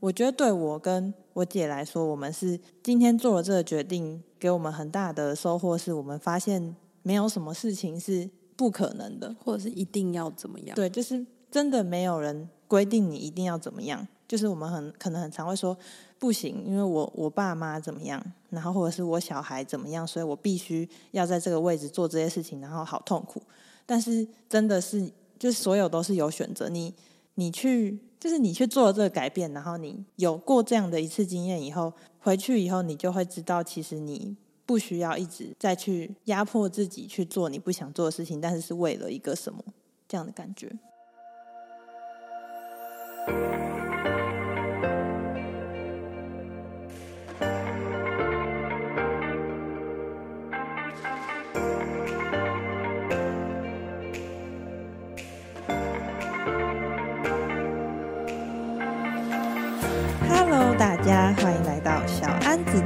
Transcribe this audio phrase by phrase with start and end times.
[0.00, 10.74] 我觉得对我跟我姐来说，我们是今天做了这个决定，给我们很大的收获，是我们发现没有什么事情是不可能的，或者是一定要怎么样。
[10.76, 14.06] 对，就是真的没有人规定你一定要怎么样。
[14.28, 15.74] 就是我们很可能很常会说
[16.18, 23.40] 不行，因为我我爸妈怎么样，然后或者是我小孩怎么样，所以我必须要在这个位置做这些事情，然后好痛苦。
[23.86, 26.68] 但是真的是，就是所有都是有选择。
[26.68, 26.94] 你
[27.36, 39.62] 你去，就是你去做了这个改变，然后你有过这样的一次经验以后，回去以后你就会知道，其实你不需要一直再去压迫自己去做你不想做的事情，但是是为了一个什么
[40.08, 40.70] 这样的感觉。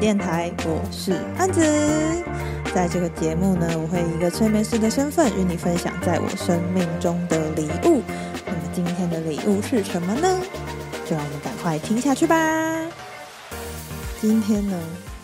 [0.03, 1.61] 电台，我是安子。
[2.75, 8.03] 在这个节目呢，我会以一个催眠师的身份与你分享在我生命中的礼物。
[8.45, 10.41] 那么今天的礼物是什么呢？
[11.07, 12.37] 就让我们赶快听下去吧。
[14.21, 14.77] 今天呢，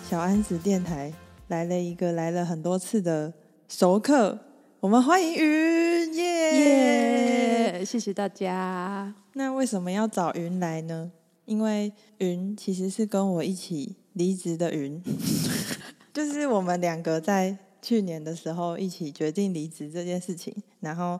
[0.08, 1.12] 小安子电台
[1.48, 3.32] 来了一个来了很多次的
[3.66, 4.38] 熟客，
[4.78, 7.84] 我们欢迎云耶！
[7.84, 9.12] 谢谢大家。
[9.32, 11.10] 那为什么要找云来呢？
[11.46, 15.00] 因为云其实是跟我一起离职的云，
[16.12, 20.52] 就是我们两个在去年的时候一起决定离职这件事情。
[20.80, 21.18] 然后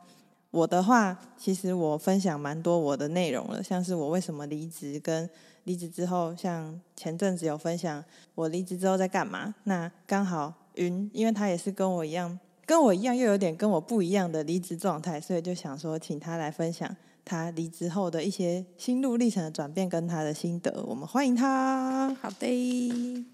[0.51, 5.31] 我的话，其实我分享蛮多我的内容了，像是我为什么离职，跟
[5.65, 8.05] 离职之后，像前阵子有分享
[8.35, 9.55] 我离职之后在干嘛。
[9.65, 16.97] 那刚好云，因为他也是跟我一样，跟我一样又有点跟我不一样的离职状态，所以就想说请他来分享。
[17.29, 22.15] 他离职后的一些心路历程的转变跟他的心得，我们欢迎他。
[22.23, 23.27] 好的，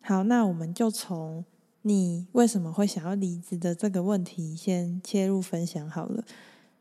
[0.00, 1.44] 好，那我们就从
[1.82, 6.24] 你为什么会想要离职的这个问题先切入分享好了。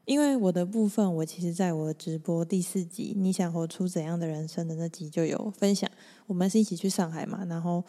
[0.05, 5.87] 因为我的部分，我其实在我的直播第四集《你想活出怎样的人生》的那集就有分享。
[6.25, 7.83] 我们是一起去上海嘛，然后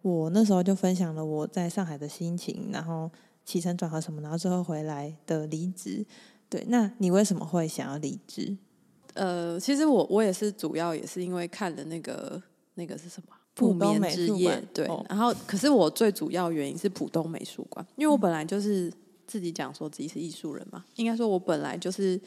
[0.00, 3.10] 我那时候就分享了我在上海的心情，然后
[3.44, 6.06] 起承转合什么，然后最后回来的离职。
[6.54, 8.56] 对，那你为什么会想要离职？
[9.14, 12.40] 呃，其实我我也是主要也是因为看了那个
[12.74, 18.88] 那个是什么不眠之夜，对，哦、然后可是我最主要原因是浦东美术馆，因为我本来就是
[19.26, 22.20] 自己讲说自己是艺术人嘛，应该说我本来就是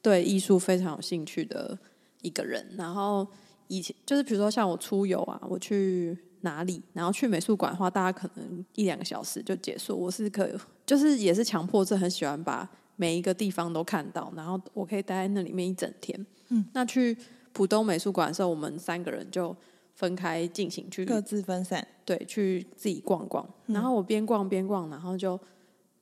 [0.00, 1.78] 对艺术非常有兴趣的
[2.22, 3.26] 一个人，然后
[3.68, 10.52] 以前就是比如说像我出游啊，我去哪里，然后去美术馆的话，大家可能一两个小时就结束，我是可以
[10.86, 12.66] 就是也是强迫症，很喜欢把。
[12.96, 16.26] 每一个地方都看到，然后我可以待在那里面一整天。
[16.48, 17.16] 嗯，那去
[17.52, 19.56] 浦东美术馆的时候，我们三个人就
[19.94, 23.48] 分开进行去各自分散，对，去自己逛逛。
[23.66, 25.38] 然后我边逛边逛，然后就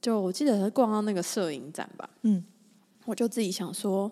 [0.01, 2.09] 就我记得是逛到那个摄影展吧。
[2.23, 2.45] 嗯，
[3.05, 4.11] 我就自己想说，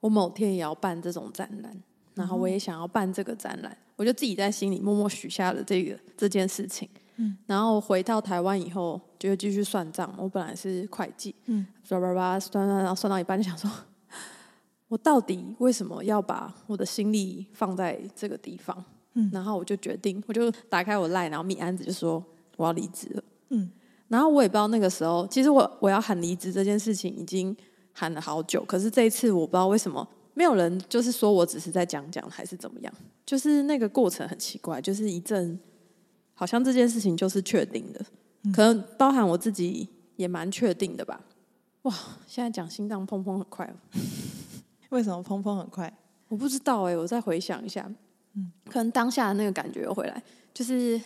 [0.00, 1.76] 我某天也要办这种展览，
[2.14, 6.88] 然后我也想要办这个展览，我就自己在心里默默许下了这个这件事情。
[7.16, 10.12] 嗯，然后回到台湾以后，就继续算账。
[10.16, 13.70] 我本来是会计，嗯，叭叭叭算算，然后算到一半就想说，
[14.88, 18.84] 我到底为什么要把我的心力放在这个地方？
[19.14, 22.24] 嗯，然后我就决定，我就打开我 LINE，然后密安子就说
[22.56, 23.22] 我要离职了。
[23.50, 23.70] 嗯，
[24.08, 27.54] 然后我也不知道那个时候，其实我我要喊离职这件事情已经
[27.92, 32.94] 喊了好久，可是这一次我不知道为什么没有人就是说我只是在讲讲还是怎么样，
[33.26, 35.60] 就是那个过程很奇怪，就是一阵。
[36.34, 38.04] 好像这件事情就是确定的，
[38.52, 41.20] 可能包含我自己也蛮确定的吧。
[41.82, 41.94] 哇，
[42.26, 43.74] 现在讲心脏砰砰很快哦。
[44.90, 45.92] 为什么砰砰很快？
[46.28, 47.88] 我不知道哎，我再回想一下。
[48.34, 50.22] 嗯，可能当下的那个感觉又回来，
[50.54, 51.00] 就是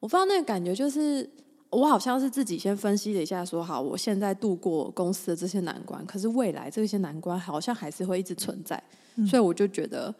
[0.00, 1.28] 我不知道那个感觉，就是
[1.70, 8.82] 我好像是自己先分析了一下，说好，我现在度过公司的这些难关，可是未来这些难关好像还是会一直存在，
[9.26, 10.14] 所以我就觉得。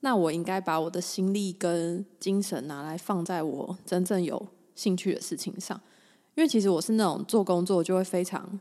[0.00, 5.80] 那我应该把我的心力跟精神拿来放在我真正有兴趣的事情上，
[6.36, 8.60] 因为其实我是那种做工作就会非常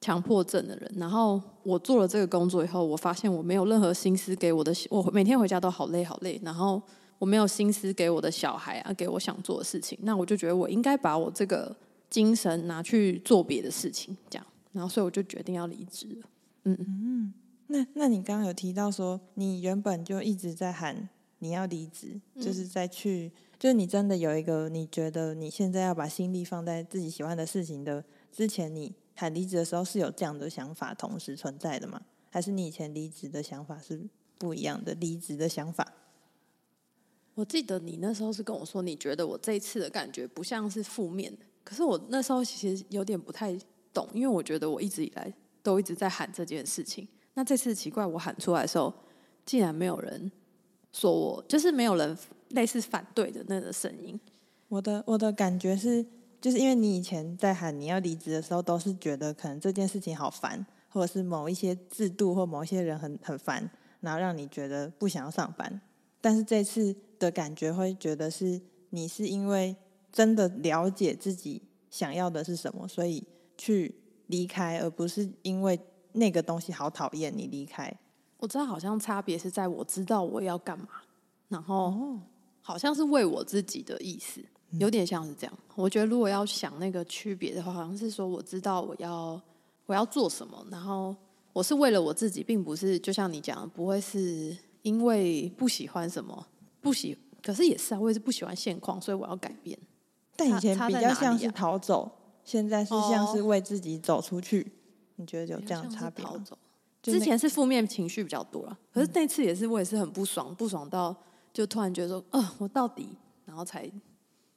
[0.00, 0.90] 强迫症的人。
[0.96, 6.40] 然后我做了这个工作以后，我发现我没有任何心思给我的，我每天回家都好累好累。
[6.42, 6.80] 然后
[7.18, 9.98] 我没有心思给我的小孩啊，给我想做的事情。
[10.02, 11.76] 那我就觉得我应该把我这个
[12.08, 14.46] 精神拿去做别的事情，这样。
[14.72, 16.28] 然后所以我就决定要离职了。
[16.64, 17.34] 嗯嗯。
[17.68, 32.00] 那那你刚刚有提到说，你原本就一直在喊你要离职，嗯、就是在去，就是你真的有一个你觉得你现在要把心力放在自己喜欢的事情的之前，你喊离职的时候是有这样的想法同时存在的吗？
[32.30, 35.92] 还是你以前离职的想法是不一样的离职的想法？
[37.34, 43.56] 我记得你那时候是跟我说，你觉得我这一次的感觉不像是负面的，可是我那时候其实有点不太
[43.92, 45.32] 懂，因为我觉得我一直以来
[45.62, 47.06] 都一直在喊这件事情。
[47.38, 48.92] 那这次奇怪，我喊出来的时候，
[49.46, 50.32] 竟然没有人
[50.90, 52.18] 说我，就是没有人
[52.48, 54.18] 类似反对的那个声音。
[54.66, 56.04] 我的我的感觉是，
[56.40, 63.70] 就是因为你以前在喊你要离职的时候，都是觉得可能这件事情好烦，或者是某一些制度或某一些人很很烦，
[64.00, 65.80] 然后让你觉得不想要上班。
[66.20, 69.76] 但是这次的感觉会觉得是你是因为
[70.12, 73.22] 真的了解自己想要的是什么，所以
[73.56, 73.94] 去
[74.26, 75.78] 离开，而不是因为。
[76.18, 77.92] 那个东西好讨厌，你离开。
[78.38, 80.88] 我知道，好像差别是在我知道我要干嘛，
[81.48, 82.16] 然后
[82.60, 84.40] 好像是为我自己的意思，
[84.78, 85.58] 有点像是这样。
[85.74, 89.40] 我觉得如果要想那个区别的话，好像是说我知道我要
[89.86, 91.16] 我要做什么，然后
[91.52, 96.46] 我是为了我自己，并不是就像你讲的，不会是因为不喜欢什么，
[96.80, 99.76] 不喜，可是也是啊，我也是不喜欢现况，所以我要改变。
[100.36, 102.08] 但以前比较像是逃走，
[102.44, 104.70] 现在是像是为自己走出去。
[105.18, 106.44] 你觉得有这样差别吗？
[107.00, 111.14] 之前是负面情绪比较多了，可是那次也是，我也是很不爽，不爽到
[111.52, 113.08] 就突然觉得说，呃，我到底，
[113.44, 113.90] 然后才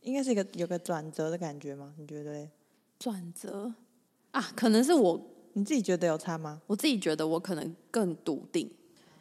[0.01, 1.93] 应该是一个有个转折的感觉吗？
[1.97, 2.49] 你觉得？
[2.97, 3.71] 转折
[4.31, 5.21] 啊，可能是我
[5.53, 6.61] 你自己觉得有差吗？
[6.67, 8.69] 我自己觉得我可能更笃定，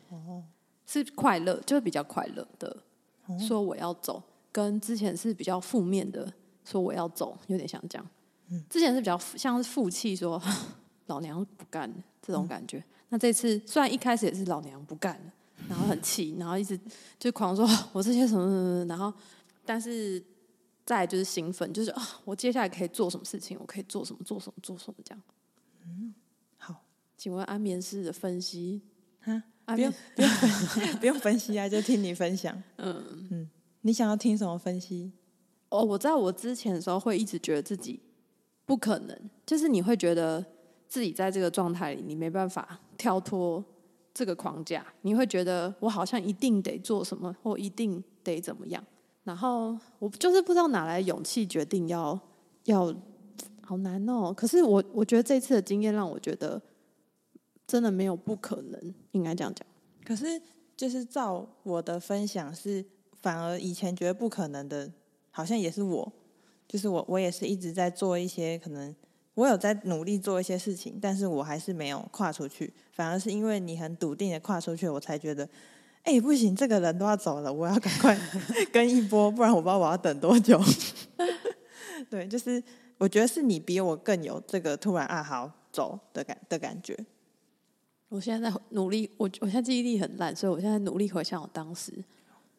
[0.09, 0.43] 哦，
[0.87, 2.77] 是快乐，就是比较快乐的，
[3.39, 6.33] 说我要走，跟之前是比较负面的，
[6.65, 8.09] 说我要走，有点像这样。
[8.49, 10.43] 嗯，之前是比较像是负气说。
[11.11, 12.79] 老娘不干了这种感觉。
[12.79, 15.33] 嗯、那这次虽然一开始也是老娘不干了，
[15.69, 16.79] 然后很气， 然后一直
[17.19, 19.13] 就狂说 我这些什么什么，然后
[19.67, 20.23] 但是
[20.87, 23.59] 再就是兴奋，就是啊，我接下来可以做什么事情？
[23.61, 24.21] 我可以做什么？
[24.25, 24.55] 做什么？
[24.63, 24.95] 做什么？
[25.05, 25.23] 这样。
[25.85, 26.15] 嗯，
[26.57, 26.85] 好，
[27.17, 28.81] 请问安眠师的分析
[29.25, 29.43] 啊？
[29.67, 30.31] 不用不用
[31.01, 32.61] 不用分析啊，就听你分享。
[32.77, 33.51] 嗯嗯，
[33.83, 35.13] 你想要听什么分析？
[35.69, 38.01] 哦，我知道我之前的时候会一直觉得自己
[38.67, 40.45] 不可能，就是你会觉得。
[40.91, 43.65] 自己在这个状态里，你没办法跳脱
[44.13, 48.85] 这个框架，你会觉得我好像一定得做什么，或一定得怎么样。
[49.23, 52.19] 然后我就是不知道哪来勇气，决定要
[52.65, 52.93] 要，
[53.63, 54.35] 好难哦。
[54.37, 56.61] 可是我我觉得这次的经验让我觉得
[57.69, 59.65] 真的没有不可能，应该这样讲。
[60.05, 60.43] 可是
[60.77, 62.85] 就是照我的分享是，
[63.23, 64.93] 反而以前觉得不可能的，
[65.31, 66.13] 好像也是我，
[66.67, 68.93] 就是我我也是一直在做一些可能。
[69.35, 72.73] 我有在努力做一些事情，但是我还是没有跨出去。
[72.93, 75.45] 反而是因为你很笃定的跨出去，我才觉得，
[76.03, 78.19] 哎、欸，不行，这个人都要走了，我要赶快
[78.73, 80.61] 跟一波，不然我不知道我要等多久。
[82.11, 82.63] 对，就是
[82.99, 86.97] 我觉得是你比我更有这个突然啊，好走的感的感觉。
[88.09, 91.93] 我现在在努力，我我现在记忆力很烂，所以我现在努力回想我当时。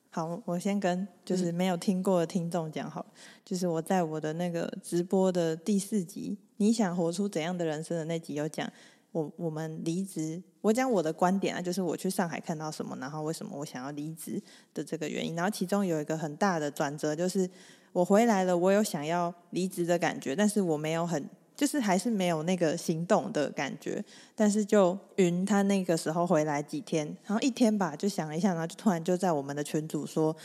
[0.10, 3.06] 好，我先跟就是没有听过的听众讲好，
[3.46, 8.72] 就是我在我的那个直播的第四集，你想活出怎样的人生的那集有讲，
[9.12, 14.40] 我我们离职，我讲我的观点啊，就是我去上海看到什么，然后为什么我想要离职
[14.72, 17.50] 的这个原因，然后其中有一个很大的转折，就是
[17.92, 21.28] 我回来了，我有想要离职的感觉，但是我没有很。
[21.54, 24.04] 就是还是没有那个行动的感觉，
[24.34, 30.36] 但是就云他那个时候回来几天，然后一天吧，就想了一下，然后就突然就在我们的群组说，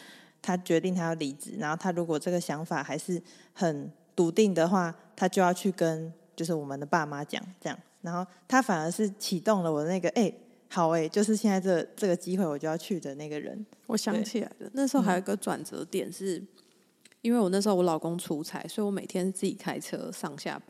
[0.43, 3.23] 他决定他要离职，然后他如果这个想法还是
[3.55, 10.33] 很笃定的话，他就要去跟就是我们的爸妈讲这样，然后他反而是启动了我的那个哎、
[10.69, 13.65] 好哎、就是现在这这个机会我就要去的那个人。
[13.87, 16.43] 我想起来了，那时候还有一个转折点是，
[17.21, 20.67] 因为我那时候我老公出差，所以我每天自己开车上下班。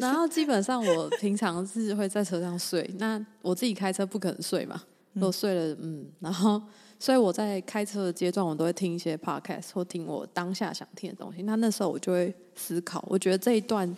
[0.00, 4.82] 然后基本上我平常是会在车上睡，那我自己开车不可能睡嘛，
[5.20, 6.60] 我睡了，嗯，然后
[6.98, 11.42] 所以我在开车的阶段，我都会听一些 podcast 或听我当下想听的东西。
[11.42, 13.96] 那那时候我就会思考，我觉得这一段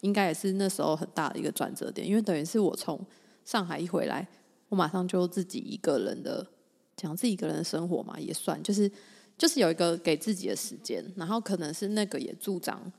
[0.00, 2.98] 应该也是那时候很大的一个转折点，因为等于是我从
[3.44, 4.26] 上海一回来，
[4.68, 6.46] 我马上就自己一个人的
[6.96, 8.90] 讲自己一个人的生活嘛，也算就是
[9.36, 12.92] 就是有一个给自己的时间，然后可能是那个也助长。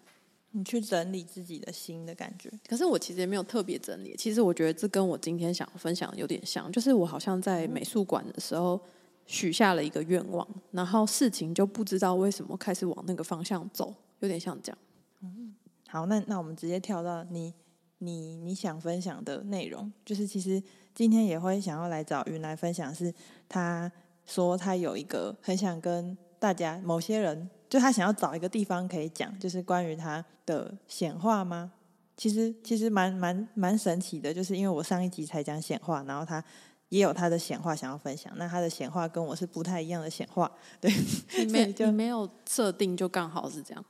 [0.52, 4.16] 你去整理自己的心的感觉，可是我其实也没有特别整理。
[4.18, 8.82] 其实我觉得这跟我今天想分享有点像，就是我好像在美术馆的时候
[9.30, 14.78] 许下了一个愿望，然后事情就不知道为什么开始往那个方向走，有点像这样。
[15.22, 15.54] 嗯，
[15.88, 17.54] 好，那那我们直接跳到你
[18.00, 20.62] 你你想分享的内容，就是其实
[20.96, 23.14] 今天也会想要来找云来分享，是
[23.48, 23.92] 他
[24.26, 27.50] 说他有一个很想跟大家某些人。
[27.70, 31.72] 就他想要找一个地方可以讲，就是关于他的显化吗？
[32.18, 36.44] 其实其实蛮蛮蛮神奇的，就是因为我上一集才讲显化，然后他
[36.90, 38.32] 也有他的显化想要分享。
[38.36, 40.92] 那他的显化跟我是不太一样的显化， 对，
[41.38, 43.86] 你没就你没有设定，就刚好是这样。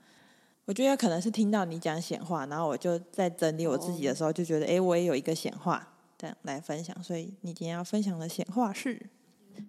[0.66, 5.88] 我觉得可能是听到你讲显化，然后我就在整理我自己的时候，就觉得哎、欸，我也有一个显化
[6.18, 6.96] 这样来分享。
[7.04, 9.02] 所以你今天要分享的显化是，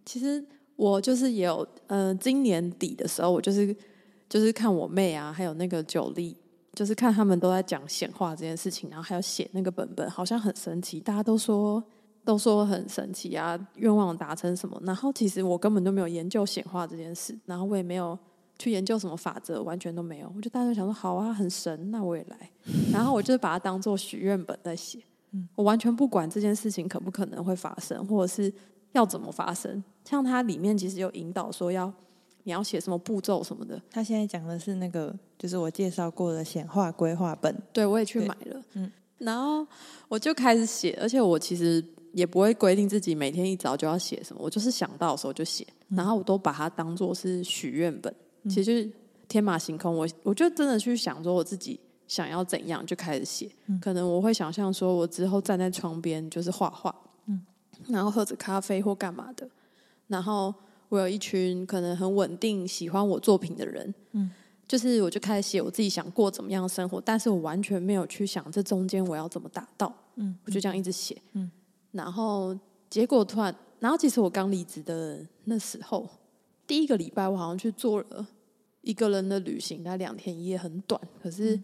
[0.05, 0.45] 其实
[0.77, 3.75] 我就是也有，呃，今年底的时候，我就是
[4.29, 6.37] 就是看我妹啊，还有那个九力。
[6.73, 11.83] 就是看他们都在讲显化这件事情，然后还有写那个本本，好像很神奇，大家都说
[12.31, 14.81] 都说很神奇啊，愿望达成什么。
[14.85, 18.17] 然后其实我根本就没有研究显化这件事，然后我也没有
[18.59, 20.33] 去研究什么法则，完全都没有。
[20.37, 22.51] 我就大家想说好啊，很神，那我也来。
[22.93, 25.01] 然后我就把它当做许愿本在写，
[25.57, 28.53] 我完全不管这件事情可不可能会发生，或者是
[28.93, 29.83] 要怎么发生。
[30.05, 31.93] 像它里面其实有引导说要。
[32.45, 33.81] 你要写什么步骤什么的？
[33.91, 37.55] 他现在讲的是那个，就是我介绍过的显化规划本。
[37.71, 38.63] 对，我也去买了。
[38.73, 39.65] 嗯，然后
[40.09, 45.67] 我就开始写，而且我其实也不会规定自己每天一早就要写什么，我就是想到的时候就写。
[45.89, 48.91] 然后我都把它当做是许愿本，嗯、其实就是
[49.29, 49.97] 天马行空。
[49.97, 53.51] 我我就真的去想说，我自己想要怎样就开始写。
[53.67, 56.95] 嗯、可能我会想象说，我之后站在窗边就是画画，
[57.27, 57.41] 嗯，
[57.89, 59.49] 然后喝着咖啡或干嘛的，
[60.07, 60.55] 然后。
[60.91, 64.29] 我有一群可能很稳定、喜欢我作品的人，嗯，
[64.67, 71.49] 就是我就开始写我自己想过怎么样的生活，但是我完全没有去想这中间我要怎么达到，嗯，我就这样一直写，嗯，
[71.93, 72.57] 然后
[72.89, 76.09] 结果突然，然后其实我刚离职的那时候，
[76.67, 78.27] 第一个礼拜我好像去做了
[78.83, 81.61] 一个人的旅行，大概两天一夜，很短，可是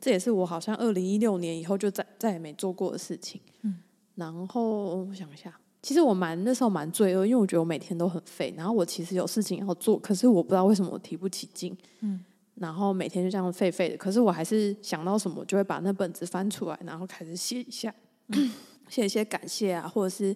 [0.00, 3.78] 这也是我好像二零一六年以后就再再也没做过的事情，嗯，
[4.14, 5.58] 然后我想一下。
[5.82, 12.24] 其实我蛮那时候蛮罪恶，因为我觉得我每天都很废，然后我其实有事情要做，可是我不知道为什么我提不起劲，嗯，
[12.56, 17.94] 然后每天就这样废废的，可是我还是想到什么就会把那本子翻出来，然后开始写一下，
[18.28, 18.50] 嗯、
[18.88, 20.34] 写一些感谢啊，或者是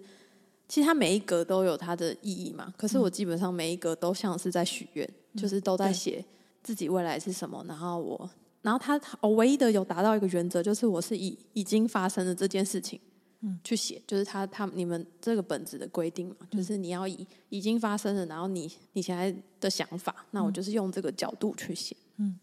[0.68, 6.24] 其实它每一格都有它的意义嘛，可是我基本上每一格都像是在许愿，嗯、就是都在写
[6.62, 8.30] 自己未来是什么，然后我，
[8.62, 13.00] 然后他我唯一的有达到一个原则，就是我是以已经发生的这件事情。
[13.42, 21.96] 嗯，去写就是他他你们这个本子的规定嘛，就是你要以已经发生了，然后你你现在的想法，那我就是用这个角度去写。
[22.18, 22.38] 嗯，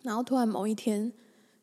[0.00, 1.12] 然后突然某一天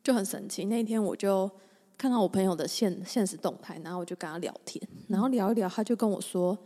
[0.04, 1.50] 就很神奇，那一天我就
[1.98, 6.56] 看到我朋友的现现实动态，然后我就跟他聊天，然后聊一聊，他就跟我说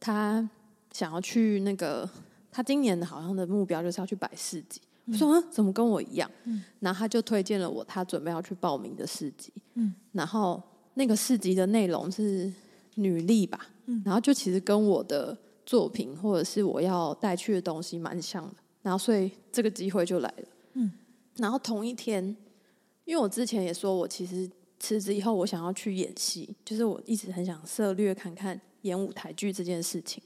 [0.00, 0.48] 他
[0.92, 2.08] 想要去那个，
[2.50, 4.80] 他今年的好像的目标就是要去摆市集。
[5.06, 6.30] 我说啊，怎么跟我一样？
[6.44, 9.52] 嗯，然后他就推荐了我他准备要去报名的市集。
[9.74, 10.62] 嗯，然后。
[10.94, 12.52] 那个市集的内容是
[12.96, 15.34] 女力吧，嗯，然后就其实跟我的
[15.64, 20.92] 作品或者是我要带去的东西蛮像的，然后所以这个机会就来了，嗯，
[21.36, 22.22] 然后同一天，
[23.06, 24.46] 因为我之前也说我其实
[24.82, 30.20] 辞职以后我想要去演戏，就是我一直很想涉略看看演舞台剧这件事情，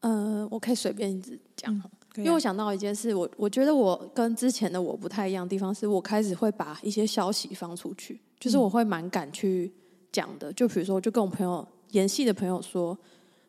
[0.00, 1.82] 呃，我可以随便一直讲，嗯，
[2.16, 8.20] 因为我想到一件事，我我觉得我跟之前的我不太一样的地方是我开始会把一些消息放出去。
[8.40, 9.70] 就是我会蛮敢去
[10.10, 12.98] 讲的，就比如说，我就跟我朋友演戏的朋友说，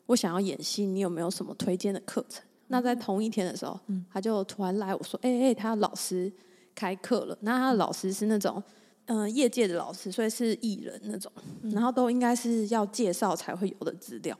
[0.04, 2.44] 我想要演戏，你有没有什么推荐的课程？
[2.68, 3.80] 那在同一天的时候，
[4.12, 6.30] 他就突然来我说，哎、欸、哎、欸，他老师
[6.74, 8.62] 开课了，那他的老师是那种嗯、
[9.06, 11.30] 呃、业界的老师，所以是艺人那种，
[11.72, 14.38] 然后都应该是要介绍才会有的资料，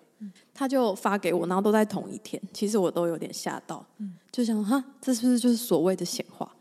[0.55, 3.85] 他就发给我，然后都在同一天，其实我都有点吓到，
[4.31, 6.55] 就想哈，这是不是就是所谓的显化？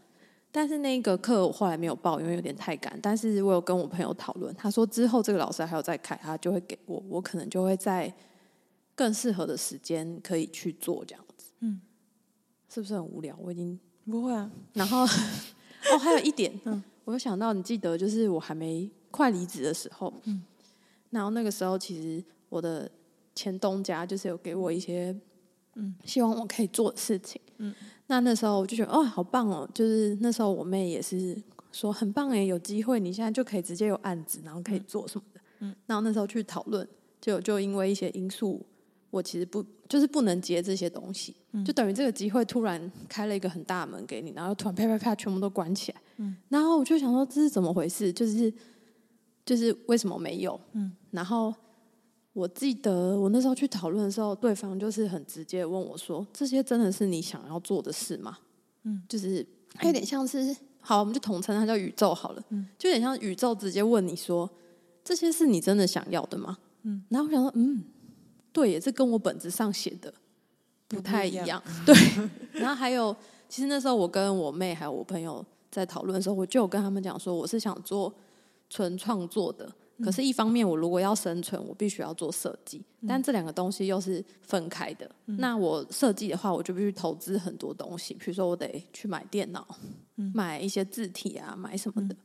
[0.53, 2.99] 但是那个课我后来没有报，因为有点太赶。
[3.01, 8.13] 但是我有跟我朋友讨论，他说之后这个老师还有在开，他就会给我，我可能就会在
[8.93, 11.45] 更适合的时间可以去做这样子。
[11.61, 11.79] 嗯，
[12.67, 13.33] 是不是很无聊？
[13.41, 14.51] 我已经不会啊。
[14.73, 15.03] 然后
[15.93, 20.41] 哦，还有一点，嗯，我有想到，你记得就是我还没快离职的时候，嗯，
[21.09, 22.89] 然后那个时候其实我的
[23.35, 25.15] 前东家就是有给我一些，
[25.75, 27.73] 嗯，希望我可以做的事情，嗯。
[28.07, 29.65] 那那时候我就觉得哦，好棒哦！
[29.73, 31.41] 就是那时候我妹也是
[31.71, 35.39] 说很棒哎，有机会你现在就可以直接有案子，然后可以做什么的。
[35.59, 36.85] 嗯，然后那时候去讨论，
[37.21, 38.61] 就就因为一些因素，
[39.11, 46.01] 我其实不就是不能接这些东西，嗯，就等于这个机会突然开了一个很大的门给你，然后突然啪啪啪全部都关起来。
[46.17, 48.11] 嗯，然后我就想说这是怎么回事？
[48.11, 48.51] 就是
[49.45, 50.59] 就是为什么没有？
[50.71, 51.53] 嗯，然后。
[52.33, 58.37] 我记得我那时候去讨论的时候，对方就是很直接问我说：“这些真的是你想要做的事吗？”
[58.87, 62.41] 嗯，就是还有点像是好，我们就统称它叫宇宙好了。
[62.47, 64.49] 嗯，就有点像宇宙直接问你说
[65.03, 67.83] ：“这些是你真的想要的吗？”嗯，然后我想说：“嗯，
[68.53, 70.13] 对，也是跟我本子上写的
[70.87, 71.95] 不太一样。”对。
[72.53, 73.15] 然后还有，
[73.47, 78.13] 其实那时候我跟我妹还有我朋友在讨论的时候，我就有跟他们讲说：“我是想做
[78.69, 79.71] 纯创作的。”
[80.03, 85.07] 可是，一方面我如果要生存，我必须要做设计，但这两个东西又是分开的。
[85.25, 89.67] 那我设计的话，我就必须投资很多东西，比如说我得去买电脑，
[90.33, 92.15] 买一些字体啊，买什么的。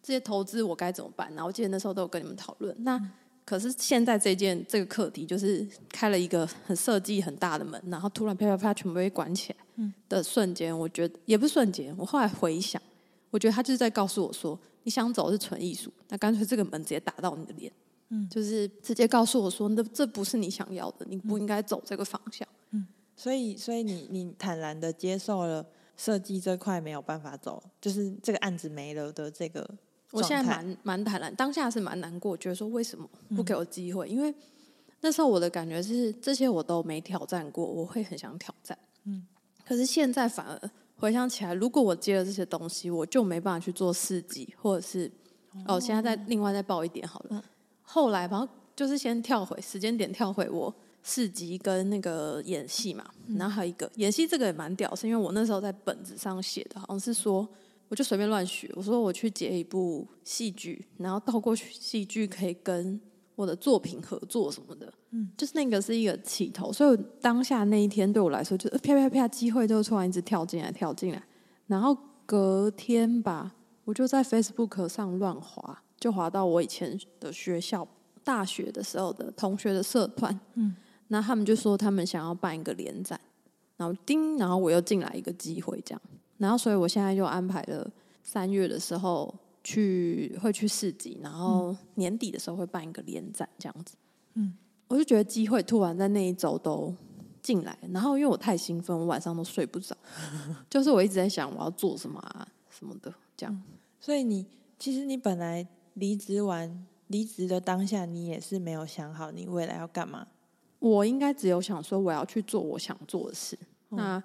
[0.00, 1.28] 这些投资我该怎么办？
[1.30, 2.72] 然后我记得那时候都有跟你们讨论。
[2.84, 2.96] 那
[3.48, 11.94] 可是现在这件这个课题就是开了一个很设计很大的门，然后突然啪啪啪全部被关起来的瞬间，我觉得也不是瞬间。
[11.96, 12.80] 我后来回想，
[13.30, 17.72] 我觉得他就是在告诉我说，你想走是纯艺术，那干脆这个门直接打到你的脸，
[18.10, 22.46] 嗯，就是直接告诉我说，那这不是你想要的，你不应该走这个方向。
[22.72, 22.86] 嗯，
[23.16, 25.64] 所以所以你你坦然的接受了
[25.96, 29.66] 设计这块没有办法走，就是这个案子没了的这个。
[30.10, 34.08] 我现在蛮蛮坦然，当下是蛮难过，觉得说为什么不给我机会？
[34.08, 34.34] 嗯、因为
[35.02, 38.76] 那时候我的感觉是这些我都没挑战过，我会很想挑战。
[39.04, 39.26] 嗯，
[39.66, 45.12] 可是现在反而回想起来，如果我接了这些东西，我就没办法去做四级，或者是
[45.66, 47.28] 哦，哦，现在再另外再报一点好了。
[47.32, 47.42] 嗯、
[47.82, 57.46] 后来然后就是先跳回时间点，跳回我四级跟那个演戏嘛，嗯、然后还有一个演戏，这个也蛮屌，是因为我那时候在本子上写的，好像是说。
[57.88, 63.00] 我就随便乱学，我说我去接一部戏剧，然后倒过去戏剧可以跟
[63.34, 71.22] 我的作品合作什么的，嗯，就是那个是一个起头，所以当下那一天对我来说，就啪啪啪，机会就突然一直跳进来，跳进来，
[71.66, 73.54] 然后隔天吧，
[73.84, 77.88] 我就在 Facebook 上乱滑，就滑到我以前的学校
[78.22, 80.76] 大学的时候的同学的社团，嗯，
[81.06, 83.18] 那他们就说他们想要办一个联展，
[83.78, 86.02] 然后叮，然后我又进来一个机会，这样。
[86.38, 87.90] 然后，所以我现在就安排了
[88.22, 93.94] 三月的时候去会去市集，然后年底的时候会办一个联展，这样子。
[94.34, 94.54] 嗯，
[94.86, 96.94] 我就觉得机会突然在那一周都
[97.42, 99.96] 进来，然后因为我太兴奋，我晚上都睡不着，
[100.70, 103.62] 就是我一直在想我要做什么啊什么的，这样。
[104.00, 104.46] 所以你
[104.78, 110.26] 其实你本来离职完离职的当下，你也是没有想好你未来要干嘛？
[110.78, 113.58] 我应该只有想说我要去做我想做的事。
[113.88, 114.22] 那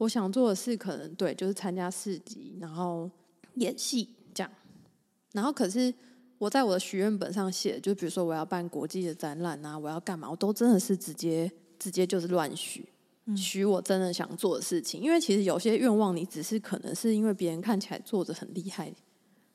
[0.00, 3.08] 我想做的事可能对，就是参加市集，然后
[3.56, 4.50] 演戏这样。
[5.32, 5.92] 然后可是
[6.38, 12.88] 我在我的许愿本上写，就比如说我要办国际的展览啊，我要干嘛，我都真的是直接直接就是乱许，
[13.36, 15.02] 许我真的想做的事情。
[15.02, 18.90] 因为其实有些愿望，你只是可能是因为别人看起来做的很厉害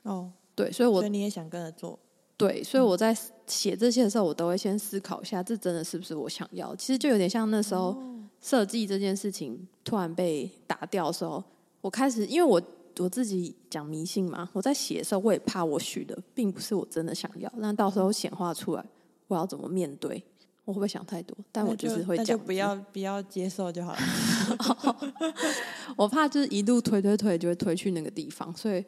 [0.04, 1.98] 哦，对，所以我你也想跟着做，
[2.38, 6.76] 对，所以我在写这些的时候，我都会先思考一下，这真的是不是我想要？
[6.76, 7.98] 其实就有点像那时候。
[8.46, 11.44] 哦设计这件事情突然被打掉的时候，
[11.82, 12.62] 我开始，因为我
[13.00, 18.86] 我自己讲迷信嘛，我在写的时候，我也怕我许的并不是我真的想要，那到时候显化出来，
[19.28, 20.24] 我要怎么面对？
[20.64, 21.36] 我会不会想太多？
[21.52, 24.00] 但我就是会讲，不要不要接受就好了。
[25.98, 28.86] 我怕就是一路推推推，就会推去那个地方，所以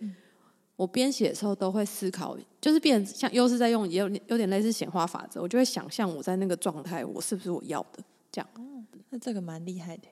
[0.76, 8.48] 我编写的时候都会思考，就是变像又是在用也有有点类似显化法则，我就会想象我在那个状态，我是不是我要的这样。
[9.10, 10.08] 那这个蛮厉害的，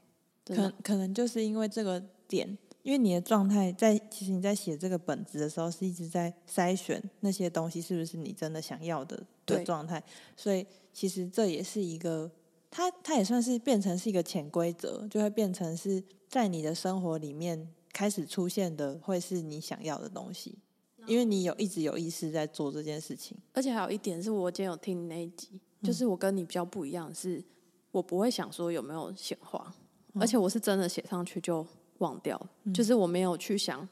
[0.55, 10.01] 可可能就是因为这个点，因为你的状态在，其实你在写这个本子的时候是一直在筛选那些东西是不是你真的想要的的状态，
[10.37, 12.31] 所以其实这也是一个，
[12.71, 20.57] 它它也算是变成是一个潜规则，就会变成是在你的生活里面开始出现的，会是你想要的东西，
[21.05, 27.43] 因为你有一直有意识在做这件事情，而且还有一点是我今天有听你那一集，就是我跟你比较不一样是。
[27.95, 29.73] 我不会想说有没有显化，
[30.15, 31.65] 而且我是真的写上去就
[31.99, 33.87] 忘掉，嗯、就是我没有去想，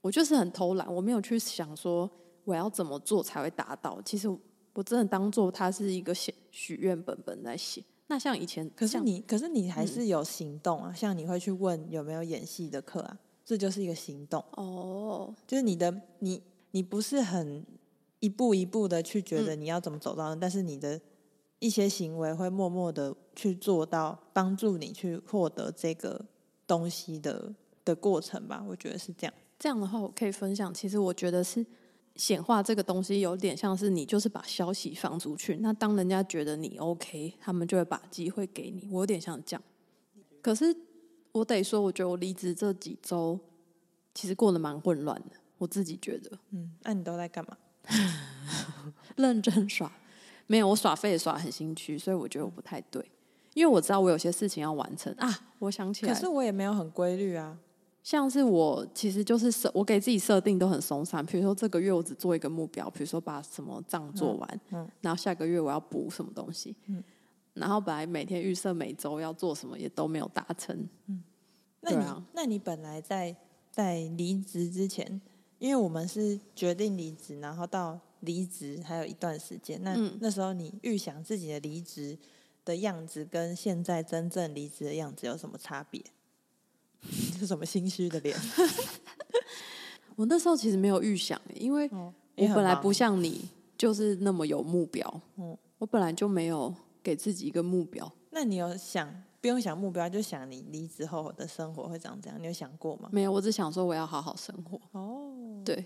[0.00, 2.10] 我就是很偷懒，我没有去想说
[2.44, 4.00] 我要怎么做才会达到。
[4.00, 4.30] 其实
[4.72, 7.84] 我真的当做它是一个写许愿本本在写。
[8.06, 17.62] 那像以前，可是你，可是你还是有行动啊，嗯、像你会去问有没有演戏的课啊，这就是一个行动哦，就是你的你你不是很
[18.20, 20.98] 一步一步的去觉得你要怎么走到，嗯、但是你的。
[21.64, 26.22] 一些行为会默默的去做到帮助你去获得这个
[26.66, 27.54] 东西的
[27.86, 29.32] 的过程吧，我觉得是这样。
[29.58, 30.74] 这样的话，我可以分享。
[30.74, 31.64] 其实我觉得是
[32.16, 38.86] 显化这个东西有点像是你就是把消息放出去，那当人家觉得你 OK，他们就会把机会给你。
[38.90, 39.62] 我有点像这样。
[40.42, 40.76] 可是
[41.32, 43.40] 我得说，我觉得我离职这几周
[44.12, 46.38] 其实过得蛮混乱的，我自己觉得。
[46.50, 47.56] 嗯，那你都在干嘛？
[49.16, 49.90] 认真耍。
[50.46, 53.04] 没有，我耍废也耍很心虚，所以我觉得我不太对，
[53.54, 55.28] 因为我知道我有些事情要完成啊。
[55.58, 57.58] 我想起来，可是我也没有很规律啊。
[58.02, 61.24] 像是我其实就是设，我给自己设定都很松散。
[61.24, 67.02] 比如说这个月我只做一个目标，比如说把什么账做完，嗯，嗯，然后下个月我要补什么东西，嗯，
[67.54, 70.76] 然后本来每天预设每周要做什么也都没有达成，
[71.06, 71.24] 嗯。
[71.80, 73.34] 那你，啊，那你本来在
[73.70, 75.20] 在离职之前，
[75.58, 77.98] 因为我们是决定离职，然后到。
[78.24, 82.18] 离职还有一段时间，那、嗯、那时候你预想自己的离职
[82.64, 86.02] 的样子，跟现在真正离职的样子有什么差别？
[87.38, 88.36] 是什么心虚的脸？
[90.16, 95.20] 我那时候其实没有预想，因为我本来不像你，就是那么有目标。
[95.36, 98.10] 嗯，我本来就没有给自己一个目标。
[98.30, 102.40] 那你有想不用想目标，就想你离职后的生活会长这样？
[102.40, 103.10] 你有想过吗？
[103.12, 104.80] 没有，我只想说我要好好生活。
[104.92, 105.84] 哦，对，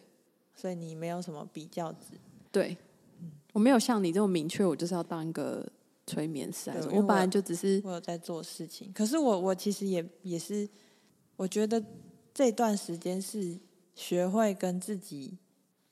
[0.55, 2.21] 所以你没有什么比较值。
[2.51, 2.77] 对，
[3.53, 5.67] 我没有像你这么明确，我就是要当一个
[6.07, 6.71] 催眠师。
[6.93, 10.69] 我本来就只是我有在做事情，可是我我其实也也是，
[11.37, 11.83] 我觉得
[12.35, 13.59] 这段时间是。
[13.99, 15.37] 学会跟自己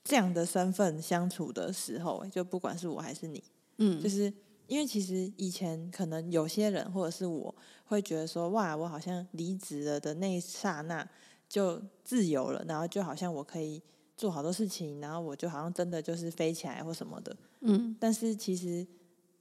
[0.04, 3.42] 这样的身份相处的时候，就不管是我还是你，
[3.78, 4.32] 嗯，就是
[4.68, 7.52] 因为其实以前可能有些人或者是我
[7.86, 11.04] 会觉得说，哇，我好像离职了的那一刹那
[11.48, 13.82] 就自由了，然后就好像我可以
[14.16, 17.96] 做好多事情，然后我就好像真的就是飞起来或什么的，嗯。
[18.00, 18.86] 但是其实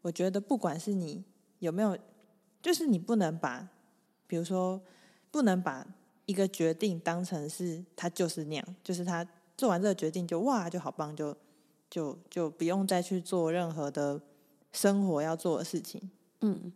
[0.01, 1.23] 我觉得，不管是你
[1.59, 1.97] 有没有，
[2.61, 3.67] 就是你不能把，
[4.27, 4.81] 比如说
[5.31, 5.85] 不能把。
[6.27, 9.23] 一个决定当成是他就是那样，就是他
[9.55, 11.38] 做完这个决定就哇就好棒，就
[11.88, 14.19] 就就不用再去做任何的
[14.73, 16.01] 生活要做的事情。
[16.41, 16.73] 嗯，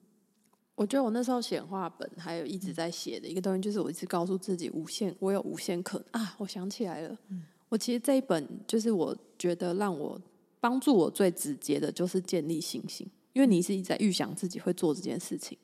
[0.76, 6.36] 我觉得我那时候显化本还有一直在写的一个东西，就是我一直告诉自己无限，我有无限可能啊！
[6.38, 10.20] 我想起来了，嗯，我其实这一本就是我觉得让我
[10.60, 15.58] 帮助我最直接的就是建立信心，因为你是一直在预想自己会做这件事情，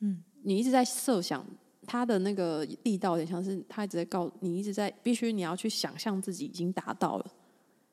[0.00, 1.44] 嗯，你一直在设想。
[1.86, 7.32] 他的那个力道有点像是他一直在告你，一直在必须你要去想象自己已经达到了，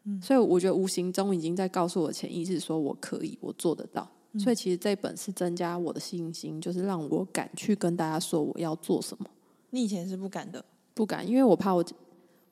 [0.05, 4.09] 嗯，所以我觉得无形中已经在告诉我潜意识说我可以，我做得到。
[4.31, 9.25] 嗯，所以其实这本是增加我的信心，就是让我敢去跟大家说我要做什么。
[9.71, 11.83] 你以前是不敢的，不敢，因为我怕我，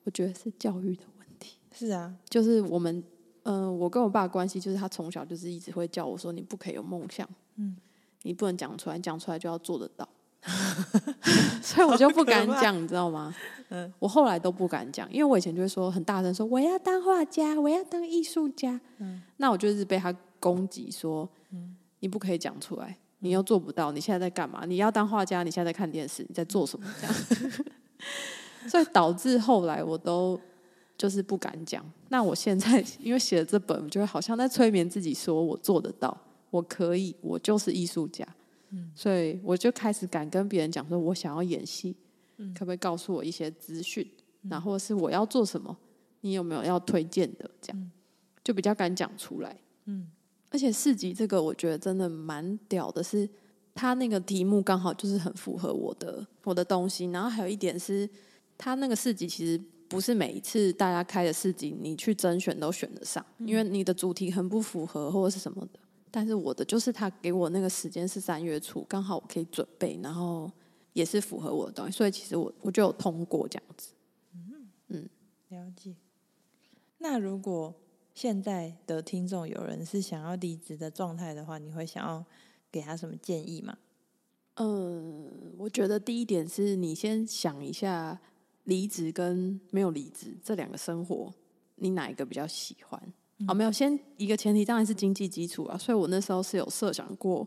[0.04, 1.56] 我觉得是教育的问题。
[1.72, 3.02] 是啊，就是我们，
[3.44, 7.76] 嗯、呃，我跟我爸的关系就是他从小就是一直会叫我说你不可以有梦想，嗯，
[8.22, 10.08] 你不能讲出来，讲出来就要做得到。
[11.62, 13.34] 所以我就不敢讲，你知道吗？
[13.68, 18.80] 嗯，我后来都不敢讲，因为我以前就会说很大声说我要当画家，我要当艺术家。
[18.98, 24.64] 嗯，那我就是被他攻击说，嗯，你不可以讲出来，你又做不到，你现在在干嘛？
[24.64, 26.86] 你要当画家，你现在在看电视，你在做什么？
[26.98, 27.14] 这样，
[28.68, 30.38] 所以导致后来我都
[30.96, 31.84] 就是不敢讲。
[32.08, 36.16] 那我现在因为写了这本，我觉得好像在催眠自己，说我做得到，
[36.50, 38.26] 我可以，我就是艺术家。
[38.70, 41.96] 嗯，所以我就开始敢跟别人讲说，我想要演戏，
[42.36, 44.08] 嗯，可不可以告诉我一些资讯？
[44.42, 45.76] 嗯，然后是我要做什么？
[46.20, 47.50] 你有没有要推荐的？
[47.60, 47.90] 这样，嗯，
[48.44, 49.56] 就比较敢讲出来。
[49.86, 50.08] 嗯，
[50.50, 53.30] 而且四级这个，我觉得真的蛮屌的是，是
[53.74, 57.06] 他那个题目刚好就是很符合我的我的东西。
[57.06, 58.08] 然后还有一点是，
[58.60, 65.80] 他那个四级其实不是每一次大家开的四级，你去甄选都选得上，因为你的主题很不符合或者是什么的。
[66.10, 70.52] 但是我的就是他给我那个时间是三月初，刚好我可以准备，然后
[70.92, 73.88] 也是符合我的东西，所以其实我我就有通过这样子。
[74.34, 75.08] 嗯嗯，
[75.48, 75.94] 了解。
[76.98, 77.74] 那如果
[78.12, 82.22] 现在的听众有人是想要离职的状态的话，你会想要
[82.70, 83.78] 给他什么建议吗？
[84.56, 88.20] 嗯，我觉得第一点是你先想一下，
[88.64, 91.32] 离职跟没有离职这两个生活，
[91.76, 93.00] 你哪一个比较喜欢？
[93.48, 97.46] 哦，没有，先一个前提当然是经济基础啊，所以我那时候是有设想过，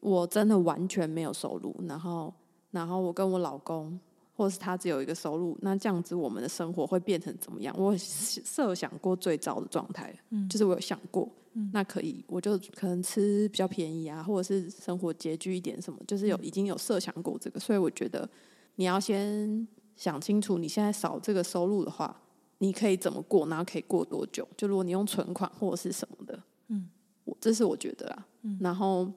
[0.00, 2.32] 我真的完全没有收入，然后，
[2.70, 3.98] 然后我跟我老公，
[4.36, 7.74] 或者是他只有一个收入，那这样子我们的生活会变成怎么样？
[7.78, 18.28] 我设想过最糟的状态，嗯，就是我有想过，嗯，那可以，我就可能吃比较便宜啊，或者是生活拮据一点什么，就是有已经有设想过这个，所以我觉得
[18.74, 19.66] 你要先
[20.00, 22.22] 想清楚，你现在少这个收入的话。
[22.62, 24.46] 你可以怎么过，然后可以过多久？
[24.54, 26.90] 就如果你用存款或者是什么的，嗯，
[27.24, 28.26] 我这是我觉得啦。
[28.42, 29.10] 嗯，然后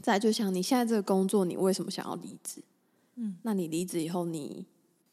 [0.00, 2.62] 再就像你现在这个工作，你为什么想要离职？
[3.16, 4.64] 嗯，那你离职以后你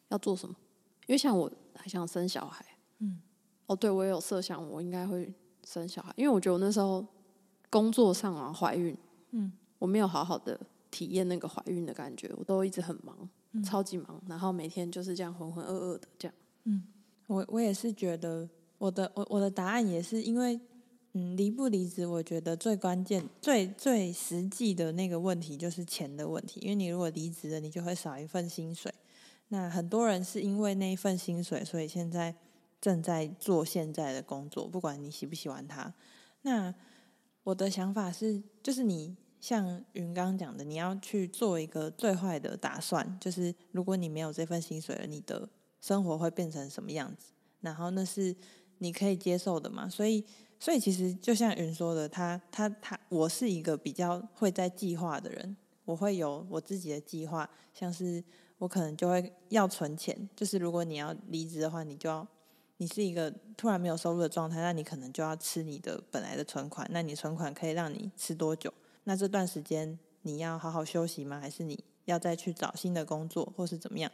[0.07, 0.55] 要做什么？
[1.07, 2.65] 因为像我还想生小孩，
[2.99, 3.19] 嗯，
[3.65, 5.29] 哦，对，我也有设想，我应该会
[5.65, 7.05] 生小孩，因为我觉得我那时候
[7.69, 8.97] 工作上啊怀孕，
[9.31, 10.57] 嗯，我没有好好的
[10.89, 16.35] 体验那个怀孕的感觉，我都一直很忙，嗯，超级忙，然后每天就是这样浑浑噩噩的这样，
[16.65, 16.83] 嗯。
[17.27, 20.59] 我我也是觉得，我的我我的答案也是因为，
[21.13, 26.59] 嗯，离不离职，我觉得最关键、最最实际的那个问题就是钱的问题。
[26.61, 28.91] 因为你如果离职了，你就会少一份薪水。
[29.49, 32.35] 那很多人是因为那一份薪水，所以现在
[32.81, 35.93] 正在做现在的工作，不管你喜不喜欢他。
[36.41, 36.73] 那
[37.43, 45.49] 我的想法是，就是你像云刚讲的，你要去做一个最坏的打算，就是如果你没有这份薪水了，你的。
[45.81, 47.31] 生活会变成什么样子？
[47.61, 48.35] 然后那是
[48.79, 49.87] 你可以接受的嘛？
[49.87, 50.21] 所以
[50.59, 58.21] 所以其实就像云说的，他他他，我是一个比较会在计划的人，我会有我自己的计划，像是
[58.57, 62.27] 我可能就会要存钱，就是如果你要离职的话，你就要
[62.75, 68.73] 你是一个突然没有收入的状态，那你可能就要吃你的本来的存款，那你存款可以让你吃多久？
[69.09, 71.39] 那这段时间你要好好休息吗？
[71.39, 74.11] 还是你要再去找新的工作，或是怎么样？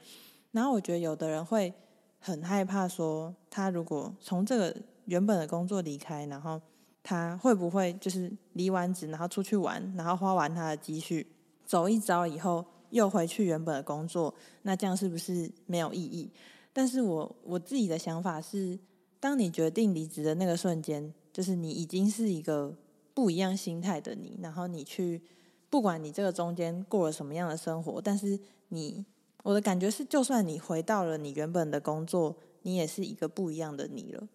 [0.53, 1.73] 然后我觉得有的人会
[2.17, 4.73] 很害怕说，他如果从这个。
[5.07, 6.59] 原本的工作离开，然后
[7.03, 11.27] 他会不会就是离完职，然后出去玩，然后花完他的积蓄，
[11.63, 14.33] 走一遭以后又回去原本的工作？
[14.63, 16.31] 那这样是不是没有意义？
[16.73, 18.79] 但是我我自己的想法是，
[19.19, 22.75] 当你决定离职的那个瞬间，就是你已经是一个
[23.15, 25.23] 不一样心态的你，然后你去，
[25.69, 28.37] 不管你这个中间过了什么样的生活，但是
[28.69, 29.03] 你，
[29.41, 34.27] 我的感觉是，就算你回到了你原本的工作，你也是一个不一样的你了。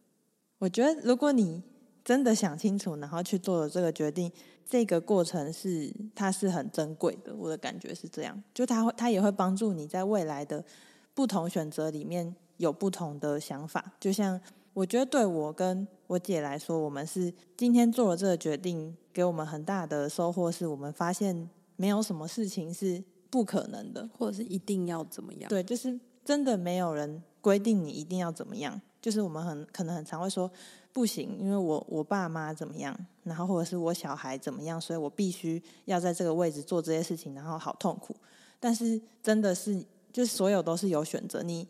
[0.59, 1.62] 我觉得，如果你
[2.03, 4.33] 真的想清楚，然后去做了这个决定，
[4.66, 7.35] 这个过程是它是很珍贵的。
[7.37, 10.64] 我的感觉是这样，就它会，它也会帮助你在未来的
[11.12, 13.93] 不同选择里面有不同的想法。
[14.01, 14.40] 就像
[14.72, 25.48] 我觉得对我跟我姐来说，我们是今天做了这个决定，给我们很大的收获，是我们发现没有什么事情是不可能的，或者是一定要怎么样。
[25.48, 28.80] 对，就是真的没有人规定你一定要怎么样。
[29.02, 30.50] 就是我们很可能很常会说
[30.92, 38.14] 不行，因为我我爸妈怎么样，然后或者是我小孩怎么样，所以我必须要在这个位置做这些事情，然后好痛苦。
[38.61, 41.42] 但是真的是，就是所有都是有选择。
[41.42, 41.66] 你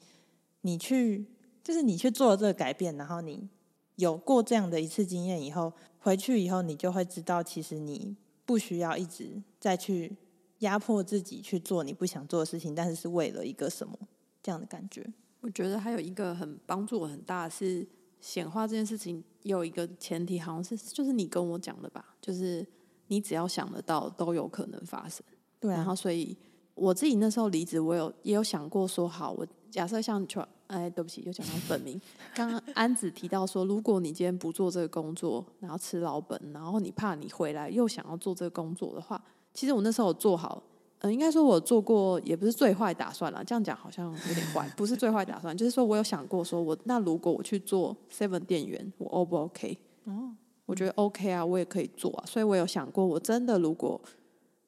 [0.63, 1.25] 你去，
[1.63, 3.49] 就是你去做了这个改变，然后你
[3.97, 10.17] 有过这样的一次经验以后，回去以后你就会知道，其实你不需要一直再去
[10.61, 13.99] 压迫自己去做你不想做的事情，但是是为了一个什么
[14.43, 15.07] 这样的感觉。
[15.41, 17.87] 我觉得还有一个很帮助我很大的是
[18.21, 22.67] 显化这件事情，有一个前提，好像是就是你跟我讲的吧，就是
[23.07, 25.25] 你只要想得到，都有可能发生。
[25.59, 26.37] 对啊，然后所以
[26.75, 30.27] 我自己那时候离职，我有也有想过说，好，我假设像
[30.67, 32.01] 哎，对不起，又讲到本名。
[32.35, 39.23] 刚刚安子提到说，如果你今天不做这个工作，然后吃老本，然后你怕你回来又想要做这个工作的话，
[39.55, 40.63] 其实我那时候有做好。
[41.03, 43.43] 嗯，应该说，我做过也不是最坏打算了。
[43.43, 49.79] 这样讲好像有点坏，不是最坏打算，就是说我有想过，说我那如果我去做 Seven 店员，我 O 不 OK？
[50.05, 52.25] 哦，我觉得 OK 啊，我也可以做啊。
[52.27, 53.99] 所以我有想过，我真的如果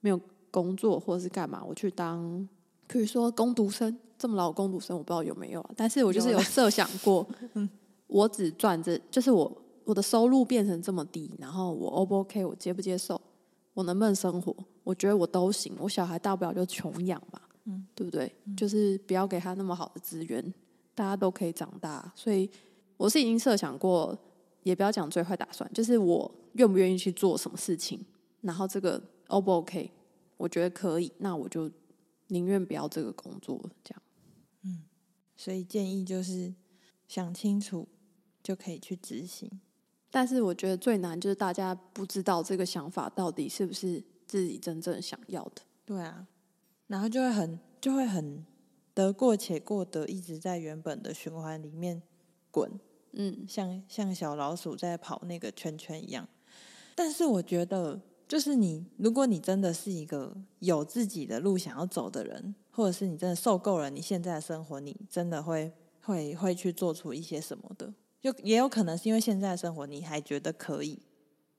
[0.01, 0.19] 没有
[0.51, 2.49] 工作或者是干嘛，我去当，
[2.87, 5.71] 比如说工读生，这么老的工读生，我不知道有没有啊。
[5.77, 7.27] 但是我就是有设想过，
[8.07, 9.51] 我只赚这，就是我
[9.85, 12.45] 我的收入变成这么低，然后我 O 不 OK？
[12.45, 13.21] 我接不接受？
[13.75, 14.55] 我能不能生活？
[14.85, 15.75] 我觉得我都行。
[15.79, 18.31] 我小孩大不了就穷养吧，嗯，对不对？
[18.45, 20.53] 嗯，就是不要给他那么好的资源，
[20.95, 22.13] 大家都可以长大。
[22.15, 22.51] 所以
[22.99, 24.17] 我是已经设想过，
[24.63, 28.05] 也不要讲最坏打算，就是我愿不愿意去做什么事情，
[28.43, 29.91] 然后这个 O 不 OK？
[30.37, 31.71] 我觉得可以，那我就
[32.33, 34.03] 宁愿不要这个工作，这样。
[34.63, 34.83] 嗯，
[35.37, 36.55] 所以建议就是
[37.07, 37.87] 想清楚
[38.43, 39.61] 就可以去执行。
[40.11, 45.63] 但是我觉得最难就是大家不知道这个想法到底是不是自己真正想要的。
[45.85, 46.27] 对啊，
[46.87, 48.45] 然后就会很就会很
[48.95, 52.03] 得过且过的一直在原本的循环里面
[52.51, 52.81] 滚，
[53.13, 56.29] 嗯，像像小老鼠在跑那个圈圈一样。
[56.95, 58.01] 但是我觉得，
[58.33, 67.93] 就是你如果你真的是一个有自己的路想要走的人，或者是你真的受够了你现在的生活，你真的会会会去做出一些什么的。
[68.23, 70.99] 就也有可能是因为现在的生活你还觉得可以，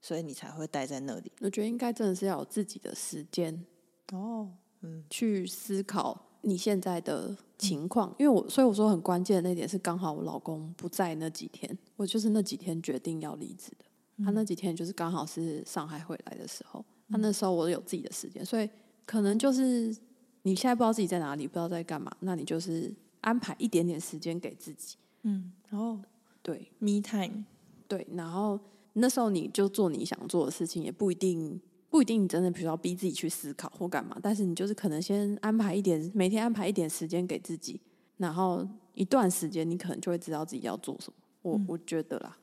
[0.02, 1.32] 所以你才会待在那里。
[1.42, 3.64] 我觉得应该真的是要有自己的时间
[4.12, 4.50] 哦，
[4.82, 8.10] 嗯，去思考你现在的情况。
[8.10, 13.86] 嗯、因为我所以我说很关键的那点是，刚好我老公不在那几天，我就是那几天决定要离职的。
[14.18, 18.70] 嗯、他那几天就是刚好是上海回来的时候，他那时候我有自己的时间，所以
[19.06, 19.96] 可能就是
[20.44, 26.00] 你现在不知道自己在哪里，不知道在干嘛，那你就是安排一点点时间给自己，嗯，然后。
[26.46, 27.46] 对，me time，
[27.88, 28.60] 对，然后
[28.92, 31.58] 那时候你就做你想做的事情，也不一定
[31.90, 37.80] 不一定你真的，比如说要逼自己去思考或干嘛，但是你就是可能先安排一点，每天安排一点时间给自己，
[38.18, 41.18] 然后一段时间你可能就会知道自己要做什么。
[41.44, 42.43] 我、嗯、我觉得啦，嗯，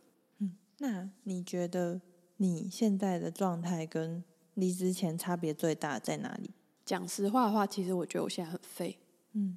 [0.82, 2.00] 那你觉得
[2.38, 6.50] 你现在的状态跟离职前差别最大在哪里？
[6.84, 8.98] 讲实话的话，其实我觉得我现在很废，
[9.32, 9.56] 嗯。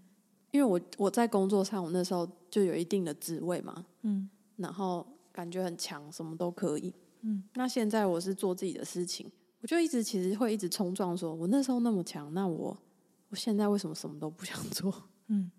[0.51, 7.43] 因为我我在工作上，我那时候就有一定的职位嘛，嗯，然后感觉很强，什么都可以，嗯。
[7.55, 9.31] 那现在我是做自己的事情，
[9.61, 12.77] 我就一直其实会一直冲撞，说我那时候那么强，那我
[13.29, 14.93] 我现在为什么什么都不想做？
[15.25, 15.49] 嗯，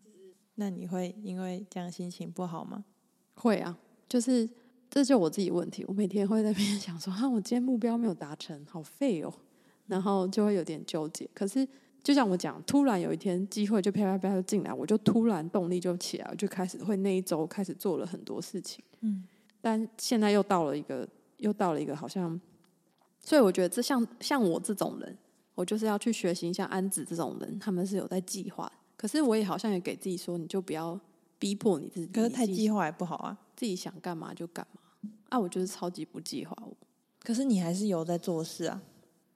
[0.55, 2.85] 那你会因为这样心情不好吗？
[3.35, 3.77] 会啊，
[4.09, 4.49] 就是
[4.95, 5.85] 这就我自己问题。
[5.89, 9.35] 我每天会在那边 想说，啊，我今天目标没有达成，好废哦，
[9.89, 11.29] 然后就会有点纠结。
[11.35, 11.67] 可是
[12.01, 18.85] 就像我讲，突然有一天机会就啪啪啪就进来，我就突然动力就起来，我就开始会那一周开始做了很多事情。
[19.01, 19.25] 嗯，
[19.61, 22.41] 但现在又到了一个，又到了一个好像，
[23.19, 25.19] 所以我觉得这像像我这种人，
[25.57, 28.71] 我就是要去学习像安子这种人，他们是有在计划。
[28.97, 30.97] 可是我也好像也给自己说，你就不要
[31.41, 32.07] 逼迫你自己。
[32.07, 34.81] 可是太计划也不好啊，自己想干嘛就干嘛。
[35.35, 36.77] 啊，我就是超级不计划我。
[37.21, 38.81] 可是你还是有在做事啊。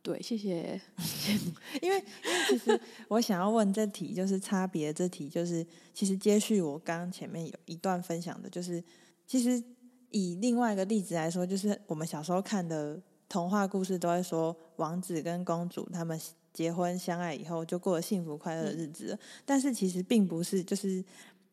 [0.00, 0.80] 对，谢谢。
[1.82, 8.82] 因为因为其实我想要问这题，就是差别这题，就是其实接续我刚刚前面有一段分享的，就是
[9.26, 9.62] 其实
[10.10, 16.18] 以另外一个例子来说，就是我们小时候看的童话故事，都会说王子跟公主他们。
[16.50, 21.04] 结婚相爱以后就过了幸福快乐的日子，嗯，但是其实并不是，就是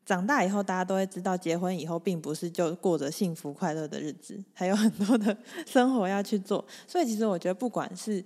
[0.06, 6.64] 长大以后大家都会知道，结婚以后并不是就过着幸福快乐的日子， 还有很多的生活要去做。
[6.88, 8.24] 所以其实我觉得，不管是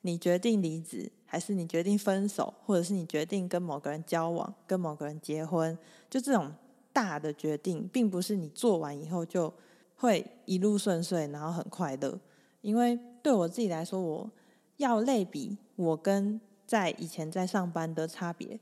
[0.00, 6.52] 你决定离职，还是你决定分手，或者是你决定跟某个人交往、跟某个人结婚，就这种
[6.92, 9.52] 大的决定，并不是你做完以后就
[9.94, 12.18] 会一路顺遂，然后很快乐。
[12.60, 14.30] 因为对我自己来说，我
[14.78, 15.56] 要类比。
[15.76, 18.60] 我跟在以前在上班的差别，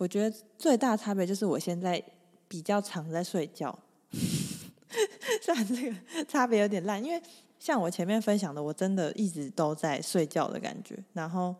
[0.00, 2.02] 我觉得最大的差别就是我现在
[2.48, 3.78] 比较常在睡觉。
[5.42, 7.22] 虽然这个差别有点烂，因为
[7.58, 10.98] 像我前面分享的，我真的一直都在睡觉的感觉。
[11.12, 11.54] 然后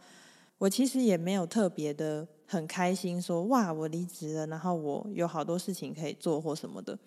[0.56, 6.98] 我其实也没有特别的很开心说，哇我离职了，然后我有好多事情可以做或什么的。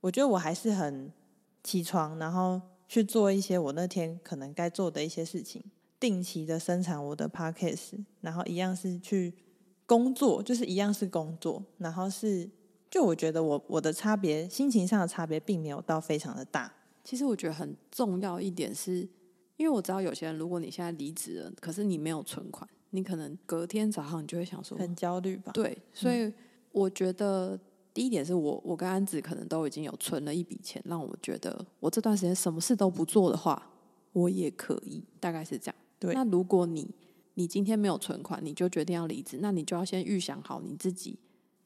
[0.00, 1.12] 我觉得我还是很
[1.62, 5.62] 起床，然后去做一些我那天可能该做的一些事情。
[6.00, 9.34] 定期的生产我的 podcast，然后一样是去
[9.90, 12.48] 工作，就是一样是工作，然后是
[12.88, 16.72] 就我觉得我我的差别，心情上的差别并没有到非常的大。
[17.02, 19.00] 其实我觉得很重要一点是，
[19.56, 25.50] 因为我知道有些人，如果你现在离职了，可是你没有存款，你可能隔天早上你就会想说很焦虑吧？
[25.52, 26.32] 对，所以
[26.70, 27.58] 我觉得
[27.92, 33.60] 第一点是我我跟安子可能都已经有存了一笔钱，让我觉得我这段时间什么事都不做的话，
[34.12, 35.74] 我也可以，大概是这样。
[35.98, 36.88] 对，那如果你
[37.34, 41.18] 你今天没有存款，你就决定要离职，那你就要先预想好你自己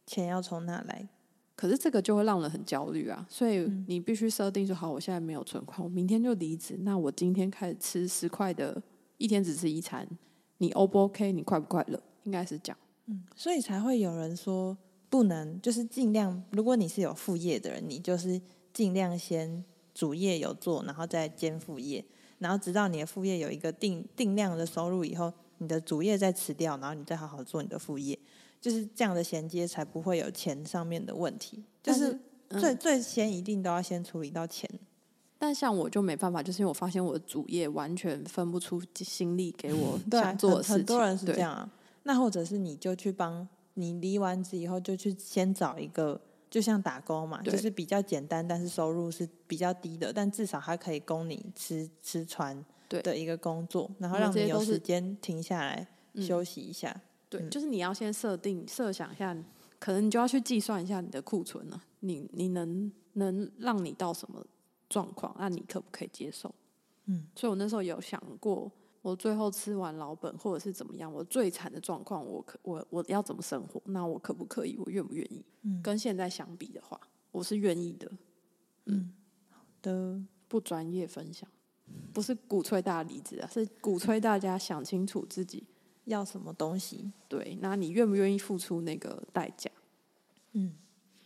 [0.07, 1.09] 钱要从哪来。
[1.57, 6.77] 可是这个就会让人很焦虑啊，所以你必须设定说好，我现在没有存款，我明天就离职。
[6.81, 8.83] 那我今天开始吃十块的，
[9.19, 10.07] 一天只吃一餐，
[10.59, 11.31] 你 O 不 OK？
[11.33, 12.03] 你快不快乐？
[12.25, 12.79] 应该是这样。
[13.07, 14.77] 嗯，所以才会有人说
[15.09, 16.43] 不能，就是尽量。
[16.51, 18.41] 如果你是有副业的人，你就是
[18.73, 22.05] 尽量先主业有做，然后再兼副业。
[22.39, 25.33] 然后直到你的副业有一个定定量的收入以后，
[25.65, 28.17] 你的主业再辞掉，然后你再好好做你的副业，
[28.61, 31.65] 就是这样的衔接才不会有钱上面的问题。
[31.83, 32.17] 就是
[32.51, 34.71] 最、嗯、最先一定都要先处理到钱。
[35.39, 40.73] 但像我就没办法，就是因为我发现我的主业完全分不出心力给我 想做的事情。
[40.75, 41.69] 很，很多人是这样啊。
[42.05, 46.21] 那或者是你就去帮你离完职以后就去先找一个。
[46.51, 52.65] 就像打工嘛，就是比较简单，但是收入是比较低的，但至少还可以供你吃吃穿
[53.03, 56.91] 的一个工作，然后让你有时间停下来休息一下。
[56.91, 59.37] 嗯、对、嗯，就是你要先设定设想一下，
[59.79, 64.45] 可能你就要去计算一下你的库存了，你你能能让你到什么
[64.89, 65.35] 状况？
[65.39, 66.55] 那你可不可以接受？
[67.07, 68.71] 嗯，所以我那时候有想过。
[69.03, 71.13] 我最后吃完老本，或者是怎么样？
[71.13, 73.79] 我最惨的状况，我可我我要怎么生活？
[73.85, 74.79] 那我可不可以？
[74.79, 75.45] 我愿不愿意？
[75.61, 76.99] 嗯，跟现在相比的话，
[77.31, 78.11] 我是愿意的。
[78.87, 79.13] 嗯，
[79.51, 81.47] 好的，不专业分享，
[82.13, 85.65] 不是鼓吹大家离职啊，是鼓吹大家想清楚自己
[86.05, 87.13] 要什么东西。
[87.29, 89.71] 对，那你愿不愿意付出那个代价？
[90.53, 90.75] 嗯，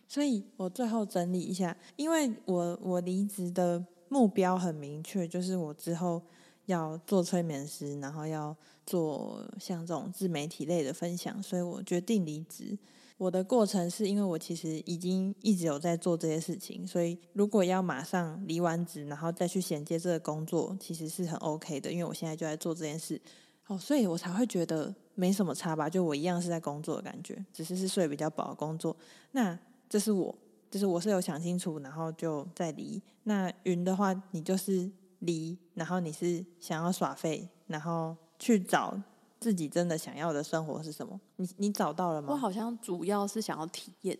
[0.06, 6.22] 所以我最后整理一下，因为我我离职的目标很明确，就是我之后。
[6.68, 12.76] 要做催眠师，然后要做像这种自媒体类的分享，所以我决定离职。
[13.18, 23.20] 我的过程是因为我其实已经一直有在做这些事情，所以如果要马上离完职，然后再去衔接这个工作，其实是很 OK 的，因为我现在就在做这件事。
[23.66, 28.96] 哦，所以我才会觉得没什么差吧，就我一样是在工作的感觉，只是是睡比较饱的工作。
[29.32, 29.58] 那
[29.88, 30.34] 这是我，
[30.70, 33.02] 就是我是有想清楚，然后就再离。
[33.24, 34.90] 那云的话，你就是。
[35.22, 38.96] 离，然后你是想要耍废，然后去找
[39.40, 41.20] 自己真的想要的生活是什么？
[41.36, 42.28] 你你找到了吗？
[42.32, 44.18] 我好像主要是想要体验，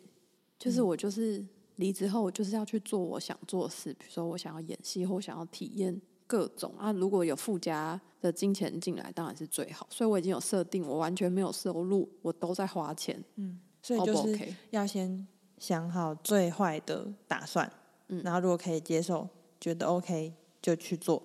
[0.58, 1.44] 就是我就是
[1.76, 6.92] 离职后，我就是要去做我想做的事，比如说我想要演戏，或想要体验各种啊。
[6.92, 9.86] 如果有附加的金钱进来，当然是最好。
[9.90, 13.22] 所以我已经有设定，我完全没有收入，我都在花钱。
[13.36, 14.38] 嗯，所以就是
[14.70, 15.26] 要先
[15.58, 17.70] 想好最坏的打算，
[18.08, 19.28] 嗯，然后如果可以接受。
[19.60, 21.20] 觉得 OK 就去做。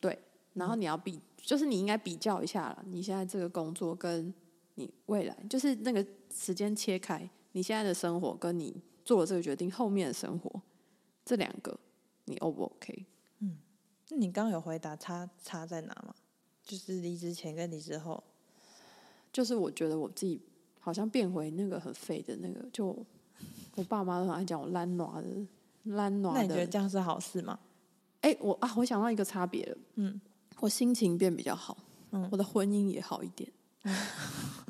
[0.00, 0.16] 对，
[0.54, 4.32] 然后你要比，就是你应该比较一下了，你现在这个工作跟
[4.76, 10.62] 你未来，就是那个时间切开，你现在的生活跟你做了这个决定后面的生活，
[11.24, 11.78] 这两个
[12.26, 13.06] 你 O 不 OK？
[13.40, 13.58] 嗯，
[14.08, 16.14] 那你刚刚有回答差差在哪吗？
[16.62, 18.22] 就是离职前跟离职后，
[19.32, 20.40] 就是我觉得我自己
[20.78, 22.96] 好像变回那个很废的那个，就
[23.74, 25.46] 我爸妈都很爱讲我懒惰的
[25.84, 26.34] 懒惰的。
[26.34, 27.58] 那你觉得这样是好事吗？
[28.20, 30.20] 哎、欸，我啊，我想到一个差别了，嗯，
[30.62, 31.76] 我心情变比较好，
[32.12, 33.50] 嗯，我的婚姻也好一点，
[33.82, 33.94] 嗯、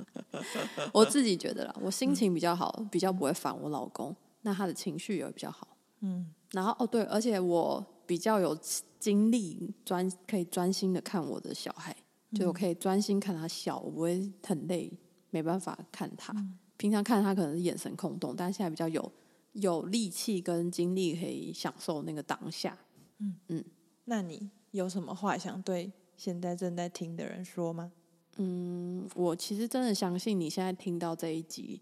[0.92, 8.58] 我自己觉得啦，我心情比较好，嗯、比较不会烦我老公，那他的情绪也会比较好，嗯，然后哦对，而且我比较有。
[9.02, 11.92] 精力专可以专心的看我的小孩，
[12.30, 14.96] 嗯、就我可以专心看他笑，我不会很累，
[15.30, 16.32] 没办法看他。
[16.34, 19.12] 嗯、平常看他可能是眼神空洞，但是现在比较有
[19.54, 22.78] 有力气跟精力，可以享受那个当下。
[23.18, 23.34] 嗯。
[23.48, 23.64] 嗯，
[24.04, 27.92] 那你有什么话想对现在正在听的人说吗？
[28.36, 31.80] 嗯，我其实真的相信你现在听到这一集，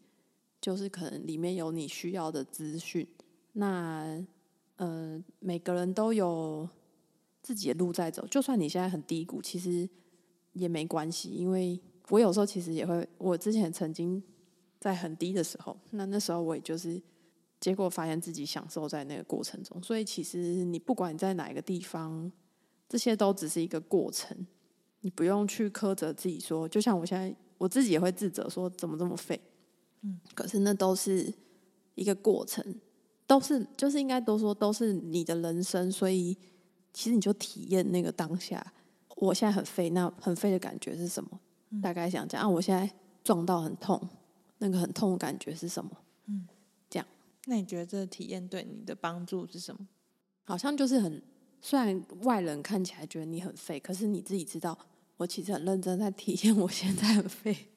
[0.61, 3.05] 就是可能里面有你需要的资讯。
[3.55, 4.24] 那
[4.76, 6.68] 呃，每个人都有。
[7.43, 9.88] 自己的路在走，就算你现在很低谷，其实
[10.53, 11.30] 也没关系。
[11.30, 11.80] 因为
[12.11, 14.22] 我有时候其实也会，我之前曾经
[14.78, 17.01] 在很低的时候，那那时候我也就是，
[17.59, 19.82] 结果发现自己享受在那个过程中。
[19.82, 22.30] 所以其实你不管你在哪一个地方，
[22.91, 24.47] 这些都只是一个过程，
[25.01, 29.41] 你不用去苛责自己说，就像我现在我自己也会自责说怎么这么废，
[30.03, 31.32] 嗯，可是那都是
[31.95, 32.62] 一个过程，
[33.26, 36.36] 都是就是应该都说都是你的人生，所以。
[36.93, 38.72] 其实你就体验那个当下，
[39.14, 41.41] 我现在很废，那很废的感觉是什么？
[41.70, 43.97] 嗯、大概想讲啊，我现在撞到很痛，
[44.59, 45.91] 那个很痛的感觉是什么？
[46.26, 46.49] 嗯，
[46.91, 47.07] 这样。
[47.45, 49.86] 那你觉得这个体验对你的帮助是什么？
[50.43, 51.22] 好像就是很，
[51.61, 54.78] 虽然外人看起来觉得你很废，可是你自己知道，
[55.16, 57.68] 我其实很认真在体验我现在很废。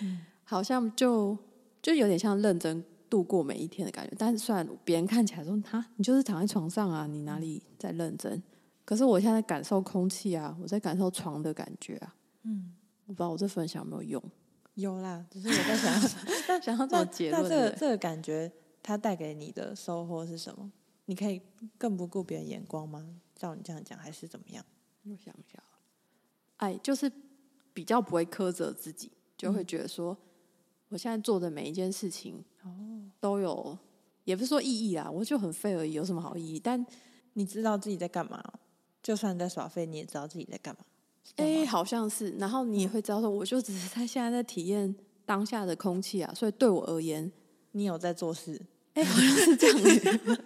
[0.00, 1.36] 嗯，好像就
[1.82, 2.84] 就有点像认真。
[3.10, 8.40] 度过每一天的感觉，但是虽然别人看起来说他，你就是躺在床上啊，你哪里在认真？
[8.84, 12.14] 可是我现在感受空气啊，我在感受床的感觉啊。
[12.44, 12.72] 嗯，
[13.06, 14.22] 我不知道我这分享有没有用？
[14.74, 16.10] 有啦，只是我在想，
[16.46, 17.42] 但 想要做结论。
[17.42, 20.70] 那这个这个感觉，它带给你的收获是什么？
[21.10, 21.42] 你可以
[21.76, 23.04] 更不顾别人眼光吗？
[23.34, 24.64] 照你这样讲，还是怎么样？
[25.02, 25.60] 我想一下，
[26.58, 27.10] 哎，就是
[27.74, 30.14] 比较不会苛责自己，就会觉得说。
[30.14, 30.26] 嗯
[30.90, 32.68] 我现在做的每一件事情哦，
[33.20, 33.78] 都有，
[34.24, 36.58] 也不是说意义啊，我就很废而已，有什么好意义？
[36.58, 36.84] 但
[37.34, 38.42] 你知道自己在干嘛，
[39.00, 40.84] 就算你在耍废，你也知道自己在干嘛。
[41.36, 44.92] 哎、欸，好像是，然后你也会知道说，我就只是在现在在体验
[45.24, 47.30] 当下的空气啊，所以对我而言，
[47.70, 48.60] 你有在做事。
[48.94, 50.38] 哎、欸，好像是这样。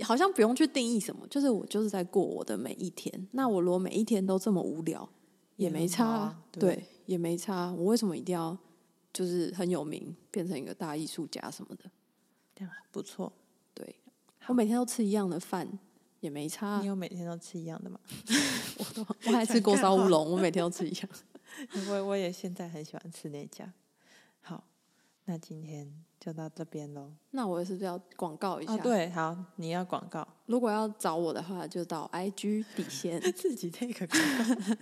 [0.00, 3.28] 哦，好像不用去定义什么，就是我就是在过我的每一天。
[3.32, 5.08] 那我如果每一天都这么无聊，
[5.56, 6.74] 也没差，啊，对。
[6.74, 8.58] 对也没差，我为什么一定要
[9.12, 11.88] 就是很有名，变成一个大艺术家什么的？
[12.52, 13.32] 这样不错。
[13.72, 13.94] 对，
[14.48, 15.78] 我每天都吃一样的饭，
[16.18, 16.80] 也没差。
[16.80, 18.00] 你有每天都吃一样的吗？
[18.78, 21.08] 我都我还吃锅烧乌龙，我每天都吃一样。
[21.88, 23.72] 我我也现在很喜欢吃那家。
[24.40, 24.64] 好，
[25.26, 25.92] 那今天。
[26.18, 27.12] 就到这边喽。
[27.30, 28.72] 那我是不是要广告一下？
[28.72, 30.26] 哦，对，好，你要广告。
[30.46, 34.76] 如果要找我的话，就到 IG 底线 自己这个广告。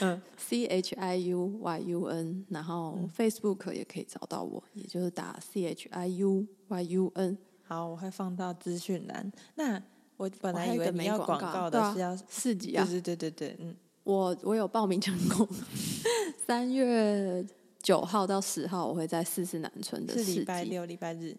[0.00, 7.12] 嗯，C H I U Y U N，然后 Facebook 也可以找到我，也就是打 C H I U Y U
[7.16, 7.36] N。
[7.64, 9.30] 好，我会放到资讯栏。
[9.56, 9.82] 那
[10.16, 12.84] 我本来以为没有广告的是要四级啊？
[12.88, 15.46] 对对对对对，嗯，我我有报名成功，
[16.46, 17.44] 三月。
[17.90, 21.36] 九号到十号，我会在四四南村的是礼拜六、礼拜日，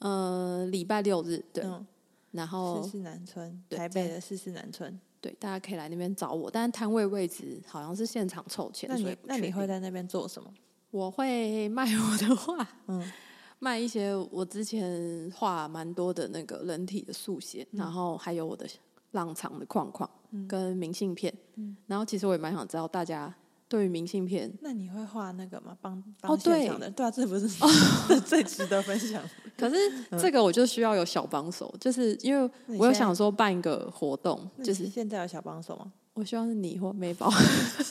[0.00, 1.62] 呃，礼拜六日对。
[1.62, 1.86] 嗯、
[2.32, 6.50] 然后四四南村，台北的四四南村，对，大家可以来那边找我。
[6.50, 10.52] 但是摊位位置好像是现场凑钱，那你那你会在那边做什么？
[10.90, 13.12] 我会卖我的画， 嗯，
[13.60, 18.66] 卖一些我之前画蛮多的那个人体的速写，嗯、然后还有我的
[19.12, 20.10] 浪长的框框
[20.48, 21.32] 跟明信片。
[21.54, 23.32] 嗯、然后其实我也蛮想知道大家。
[23.72, 25.74] 对于明信片，那你会画那个吗？
[25.80, 29.22] 帮帮现场的，对啊，这不是、 哦、最值得分享。
[29.56, 29.76] 可是
[30.18, 35.90] 这个我就需要有小帮手，就是因为我有想说办一个活动，就是现在有小帮手吗？
[36.12, 37.32] 我希望是你或美宝。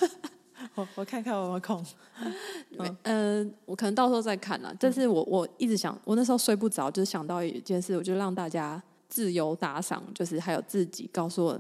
[0.76, 1.84] 我我看看我有没有空。
[2.78, 4.72] 嗯、呃，我可能到时候再看啦。
[4.80, 8.80] 但是我我一直想，我那时候睡不着，就是想到一件事，我就让大家
[9.10, 11.60] 自由打赏，就是还有自己告诉我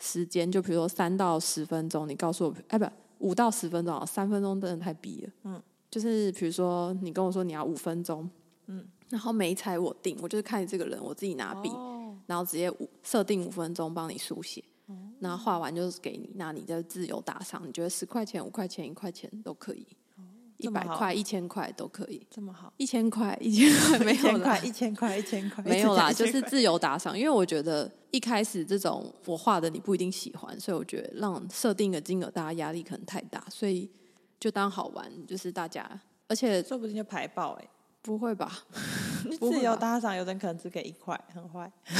[0.00, 2.84] 时间，就比如说三到十分钟，你告诉我，哎，不。
[3.22, 5.32] 五到十分钟，三分钟真的太逼了。
[5.44, 8.28] 嗯，就是比如说你跟我说你要五分钟，
[8.66, 14.62] 嗯，然后每一彩我定，我就是看你这个人，我自己拿笔，哦、然后直接五设定五分钟帮你书写，
[15.20, 19.86] 然后画完就是给你，那你就自由打赏，你觉得十块钱、五块钱、一块钱都可以。
[20.62, 22.72] 一百块、一千块都可以，这么好？
[22.76, 27.18] 一千块、一千块 没有啦，一千块、一千块没有啦，就是自由打赏。
[27.18, 33.90] 因为我觉得一开始这种我画的你不一定喜欢，所以我觉得让设定的金额，大家压力可能太大，所以
[34.38, 35.88] 就当好玩，就是大家，
[36.28, 37.68] 而且说不定就排爆哎、欸，
[38.00, 38.64] 不会吧？
[39.40, 41.70] 自由打赏，有人可能只给一块，很坏。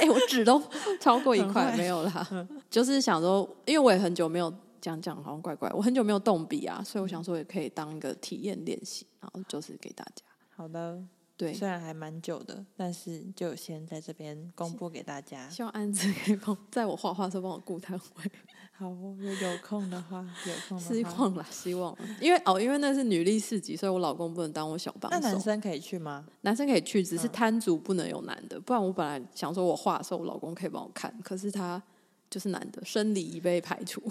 [0.00, 0.62] 哎、欸，我纸都
[1.00, 4.52] 超过一块，没有啦，就是想说，因为我也很久没有。
[4.84, 10.22] 讲讲好像怪怪，我很久没有动笔啊，所以我想说也可以当一个体验练习，然后就是给大家。
[10.54, 11.02] 好的，
[11.38, 15.48] 对，虽然还蛮久的，但是就先在这边公布给大家。
[15.48, 18.30] 希望安子可以帮在我画画的时候帮我顾摊位。
[18.72, 20.94] 好，有有空的话，有空的话。
[20.94, 21.96] 希望啦，希望。
[22.20, 25.18] 因为哦，因为那是女力市集，所以我老公不能当我小帮手。
[25.18, 26.26] 那男生可以去吗？
[26.42, 31.82] 男生可以去，只是摊主不能有男的，不然我本来想说我画的时候我老公可以帮我看，可是他
[32.28, 34.02] 就是男的，生理已被排除。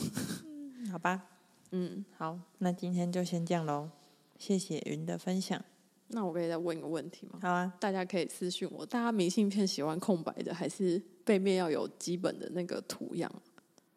[0.92, 1.24] 好吧。
[1.72, 3.90] 嗯，好，那今天就先这样喽。
[4.38, 5.60] 谢谢云的分享。
[6.08, 7.40] 那我可以再问一个问题吗？
[7.42, 8.86] 好啊，大家可以私信我。
[8.86, 13.32] 大家明信片喜欢空白的，还是背面要有基本的那个图样？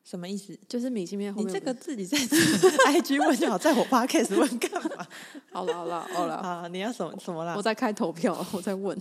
[0.04, 0.58] 什么意思？
[0.68, 1.48] 就是明信片后面。
[1.48, 2.16] 你这个自己在
[2.88, 5.06] IG 问就好，在我 Podcast 问干嘛？
[5.52, 7.54] 好了好了好了，好，你要什么什么啦？
[7.56, 8.96] 我在开投票，我在问。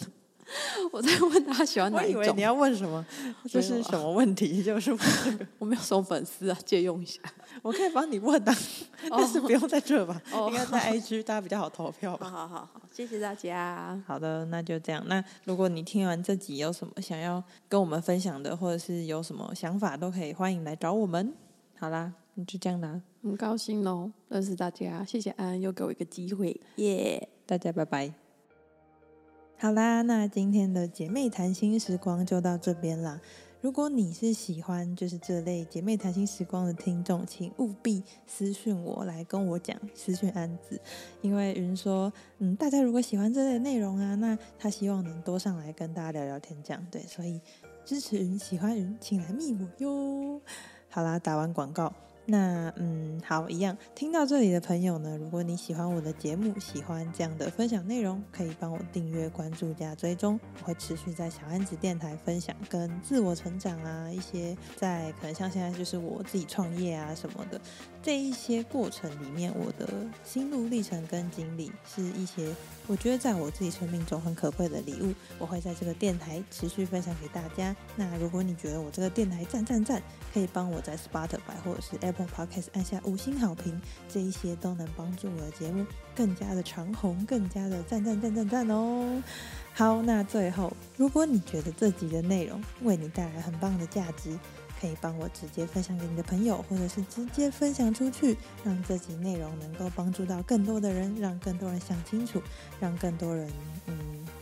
[0.92, 2.22] 我在问他喜欢哪一种？
[2.22, 3.04] 我以为你要问什么？
[3.50, 4.62] 这是什么问题？
[4.64, 5.48] 就是问这个。
[5.58, 7.20] 我没有送粉丝啊，借用一下。
[7.62, 8.54] 我可以帮你问的，
[9.10, 10.22] 但是不用在这吧？
[10.48, 12.30] 应该在 IG，大家比较好投票吧？
[12.30, 14.02] 好好好，谢谢大家。
[14.06, 15.04] 好的，那就这样。
[15.08, 21.34] 那如果你听完这集有什么想要跟我们分享的，或者是有什么想法，都可以欢迎来找我们。
[21.80, 23.02] 好啦，那就这样啦。
[23.24, 25.04] 很高兴喽，认识大家。
[25.04, 27.28] 谢谢安又给我一个机会，耶！
[27.48, 28.25] 大家拜拜。
[29.58, 33.22] 好啦，那今天的姐妹谈心时光就到这边啦。
[33.62, 40.80] 如果你是喜欢就是这类姐妹谈心时光的听众，请务必私讯我来跟我讲，私讯安子，
[41.22, 47.40] 因为云说，嗯，大家如果喜欢这类内容啊，那他希望能多上来跟大家聊聊天，这样对，所以
[47.86, 50.42] 支持云，喜欢云，请来密我哟。
[50.90, 51.92] 好啦，打完广告。
[52.26, 53.78] 那嗯，好，一样。
[53.94, 60.40] 听到这里的朋友呢，如果你喜欢我的节目，喜欢这样的分享内容，可以帮我订阅、关注加追踪。
[60.62, 67.62] 我会持续在小安子电台分享跟自我成长啊，一些在可能像现在就是我自己创业啊什么的
[68.06, 69.92] 这一些过程里面，我的
[70.24, 72.54] 心路历程跟经历，是一些
[72.86, 75.12] 我觉得在我自己生命中很可贵的礼物。
[75.40, 77.76] 我会在这个电台持续分享给大家。
[77.96, 80.00] 那如果你觉得我这个电台赞赞赞，
[80.32, 85.84] 可以帮我在 Spotify 或者是 Apple Podcast 按下五星好评，这一些都能帮助我的节目
[86.16, 89.24] 更加的长红，更加的赞赞赞赞赞哦。
[89.74, 94.38] 好，那最后，如果你觉得这集的内容为你带来很棒的价值，
[94.86, 102.42] 可以帮我直接分享给你的朋友，或者是直接分享出去，让这集内容能够帮助到更多的人，让更多人想清楚，
[102.80, 103.50] 让更多人
[103.88, 103.96] 嗯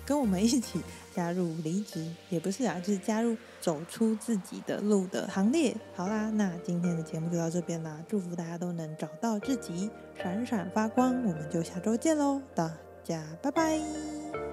[0.06, 0.82] 跟我们一起。
[1.16, 5.76] 加入离职也不是啊，就是加入走出自己的路的行列。
[5.96, 11.14] 好啦，那今天的节目就到这边啦，祝福大家都能找到自己，闪闪发光。
[11.24, 12.74] 我们就下周见喽，大
[13.04, 14.53] 家拜拜。